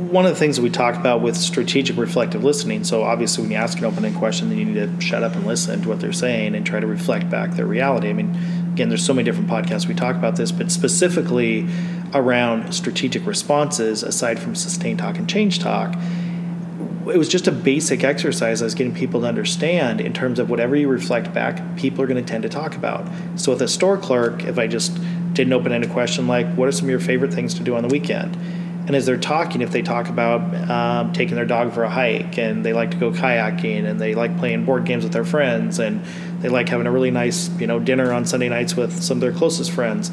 [0.10, 3.52] one of the things that we talk about with strategic reflective listening, so obviously when
[3.52, 6.00] you ask an open-ended question, then you need to shut up and listen to what
[6.00, 8.10] they're saying and try to reflect back their reality.
[8.10, 8.34] I mean,
[8.72, 11.68] again, there's so many different podcasts we talk about this, but specifically
[12.14, 15.96] around strategic responses, aside from sustain talk and change talk,
[17.10, 20.49] it was just a basic exercise I was getting people to understand in terms of
[20.49, 23.08] whatever you reflect back, people are going to tend to talk about.
[23.36, 24.95] So with a store clerk, if I just
[25.34, 27.82] did an open-ended question like, "What are some of your favorite things to do on
[27.82, 28.38] the weekend?"
[28.88, 32.38] and as they're talking, if they talk about um, taking their dog for a hike
[32.38, 35.80] and they like to go kayaking and they like playing board games with their friends
[35.80, 36.06] and
[36.41, 39.22] they like having a really nice you know dinner on Sunday nights with some of
[39.22, 40.12] their closest friends,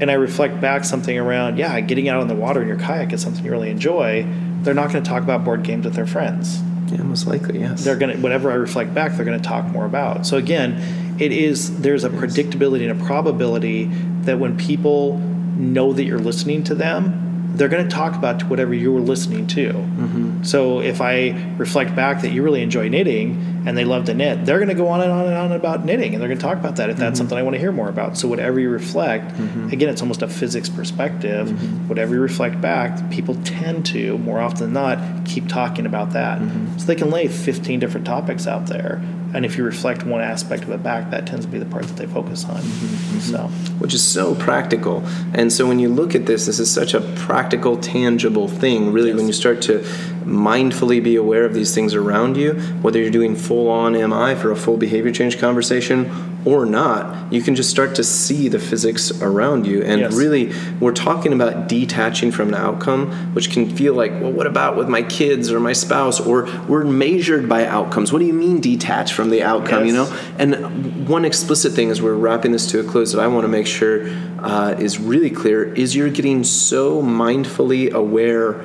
[0.00, 3.12] and I reflect back something around, yeah, getting out on the water in your kayak
[3.12, 4.26] is something you really enjoy.
[4.66, 6.60] They're not going to talk about board games with their friends.
[6.88, 7.84] Yeah, most likely, yes.
[7.84, 10.26] They're going to whatever I reflect back, they're going to talk more about.
[10.26, 13.84] So again, it is there's a predictability and a probability
[14.22, 15.18] that when people
[15.56, 17.25] know that you're listening to them,
[17.56, 19.72] they're going to talk about whatever you were listening to.
[19.72, 20.42] Mm-hmm.
[20.44, 24.44] So if I reflect back that you really enjoy knitting and they love to knit,
[24.44, 26.44] they're going to go on and on and on about knitting and they're going to
[26.44, 27.04] talk about that if Mm-hmm.
[27.04, 28.16] that's something I want to hear more about.
[28.16, 29.38] So whatever you reflect,
[29.72, 31.48] again, it's almost a physics perspective.
[31.48, 31.88] Mm-hmm.
[31.88, 36.38] Whatever you reflect back, people tend to more often than not keep talking about that.
[36.40, 36.78] Mm-hmm.
[36.78, 39.02] So they can lay 15 different topics out there.
[39.34, 41.84] And if you reflect one aspect of it back, that tends to be the part
[41.84, 42.56] that they focus on.
[42.56, 43.18] Mm-hmm.
[43.18, 43.48] So,
[43.78, 45.04] which is so practical.
[45.34, 48.92] And so when you look at this, this is such a practical, tangible thing.
[48.92, 49.80] Really, when you start to
[50.24, 54.50] mindfully be aware of these things around you, whether you're doing full on MI for
[54.50, 59.10] a full behavior change conversation or not, you can just start to see the physics
[59.20, 59.82] around you.
[59.82, 60.14] And Yes.
[60.14, 64.76] really, we're talking about detaching from an outcome, which can feel like, well, what about
[64.76, 66.20] with my kids or my spouse?
[66.20, 68.12] Or we're measured by outcomes.
[68.12, 70.08] What do you mean detach from the outcome, you know?
[70.38, 73.48] And one explicit thing as we're wrapping this to a close that I want to
[73.48, 74.08] make sure
[74.40, 78.64] uh, is really clear is you're getting so mindfully aware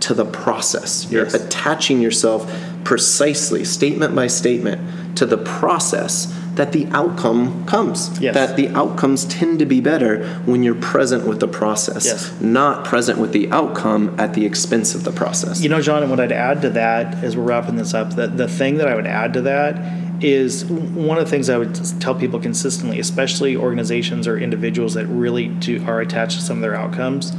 [0.00, 1.08] to the process.
[1.10, 1.34] You're Yes.
[1.34, 2.48] attaching yourself
[2.84, 8.18] precisely, statement by statement, to the process that the outcome comes.
[8.20, 8.34] Yes.
[8.34, 12.32] That the outcomes tend to be better when you're present with the process, Yes.
[12.40, 15.62] not present with the outcome at the expense of the process.
[15.62, 18.36] You know, John, and what I'd add to that as we're wrapping this up, that
[18.38, 19.78] the thing that I would add to that
[20.22, 25.06] is one of the things I would tell people consistently, especially organizations or individuals that
[25.06, 27.36] really do are attached to some of their outcomes,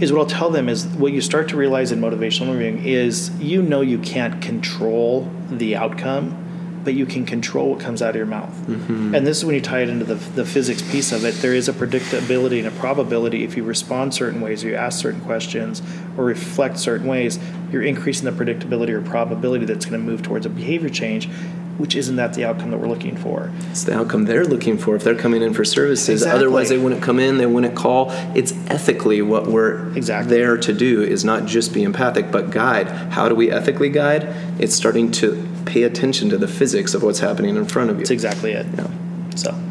[0.00, 3.30] is what I'll tell them is what you start to realize in motivational interviewing is
[3.40, 6.44] you know you can't control the outcome,
[6.88, 8.48] but you can control what comes out of your mouth.
[8.66, 9.14] Mm-hmm.
[9.14, 11.34] And this is when you tie it into the, the physics piece of it.
[11.34, 14.98] There is a predictability and a probability if you respond certain ways or you ask
[14.98, 15.82] certain questions
[16.16, 17.38] or reflect certain ways,
[17.70, 21.28] you're increasing the predictability or probability that's going to move towards a behavior change,
[21.76, 23.52] which isn't that the outcome that we're looking for.
[23.70, 26.22] It's the outcome they're looking for if they're coming in for services.
[26.22, 26.38] Exactly.
[26.38, 28.10] Otherwise, they wouldn't come in, they wouldn't call.
[28.34, 30.34] It's ethically what we're Exactly.
[30.34, 32.88] there to do is not just be empathic, but guide.
[32.88, 34.34] How do we ethically guide?
[34.58, 38.00] It's starting to pay attention to the physics of what's happening in front of you.
[38.00, 38.66] That's exactly it.
[38.76, 38.90] Yeah.
[39.36, 39.67] So.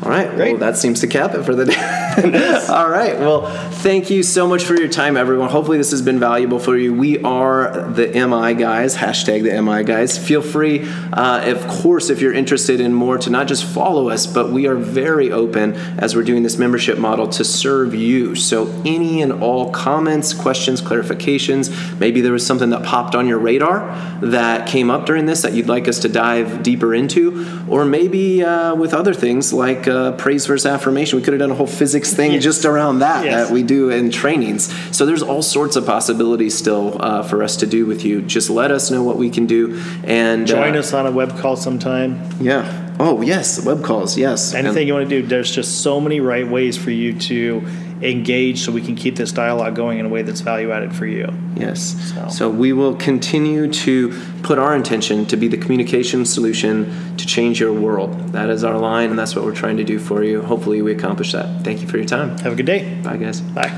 [0.00, 0.32] All right.
[0.32, 2.66] Well, that seems to cap it for the day.
[2.68, 3.18] All right.
[3.18, 5.50] Well, thank you so much for your time, everyone.
[5.50, 6.94] Hopefully, this has been valuable for you.
[6.94, 8.96] We are the MI guys.
[8.96, 10.16] Hashtag the MI guys.
[10.16, 14.26] Feel free, uh, of course, if you're interested in more, to not just follow us,
[14.26, 18.36] but we are very open as we're doing this membership model to serve you.
[18.36, 23.38] So, any and all comments, questions, clarifications, maybe there was something that popped on your
[23.38, 27.84] radar that came up during this that you'd like us to dive deeper into, or
[27.84, 31.18] maybe uh, with other things like uh, praise versus affirmation.
[31.18, 32.42] We could have done a whole physics thing Yes.
[32.44, 33.48] just around that Yes.
[33.48, 34.72] that we do in trainings.
[34.96, 38.22] So there's all sorts of possibilities still uh, for us to do with you.
[38.22, 41.38] Just let us know what we can do and Join uh, us on a web
[41.38, 42.20] call sometime.
[42.40, 42.84] Yeah.
[43.00, 44.16] Oh yes, web calls.
[44.18, 44.54] Yes.
[44.54, 47.62] Anything And- you want to do, there's just so many right ways for you to
[48.02, 51.06] engage so we can keep this dialogue going in a way that's value added for
[51.06, 51.28] you.
[51.56, 51.96] Yes.
[52.14, 52.48] So- So.
[52.50, 57.72] we will continue to put our intention to be the communication solution to change your
[57.72, 58.32] world.
[58.32, 60.42] That is our line, and that's what we're trying to do for you.
[60.42, 61.64] Hopefully, we accomplish that.
[61.64, 62.38] Thank you for your time.
[62.38, 62.96] Have a good day.
[63.02, 63.40] Bye, guys.
[63.40, 63.72] Bye.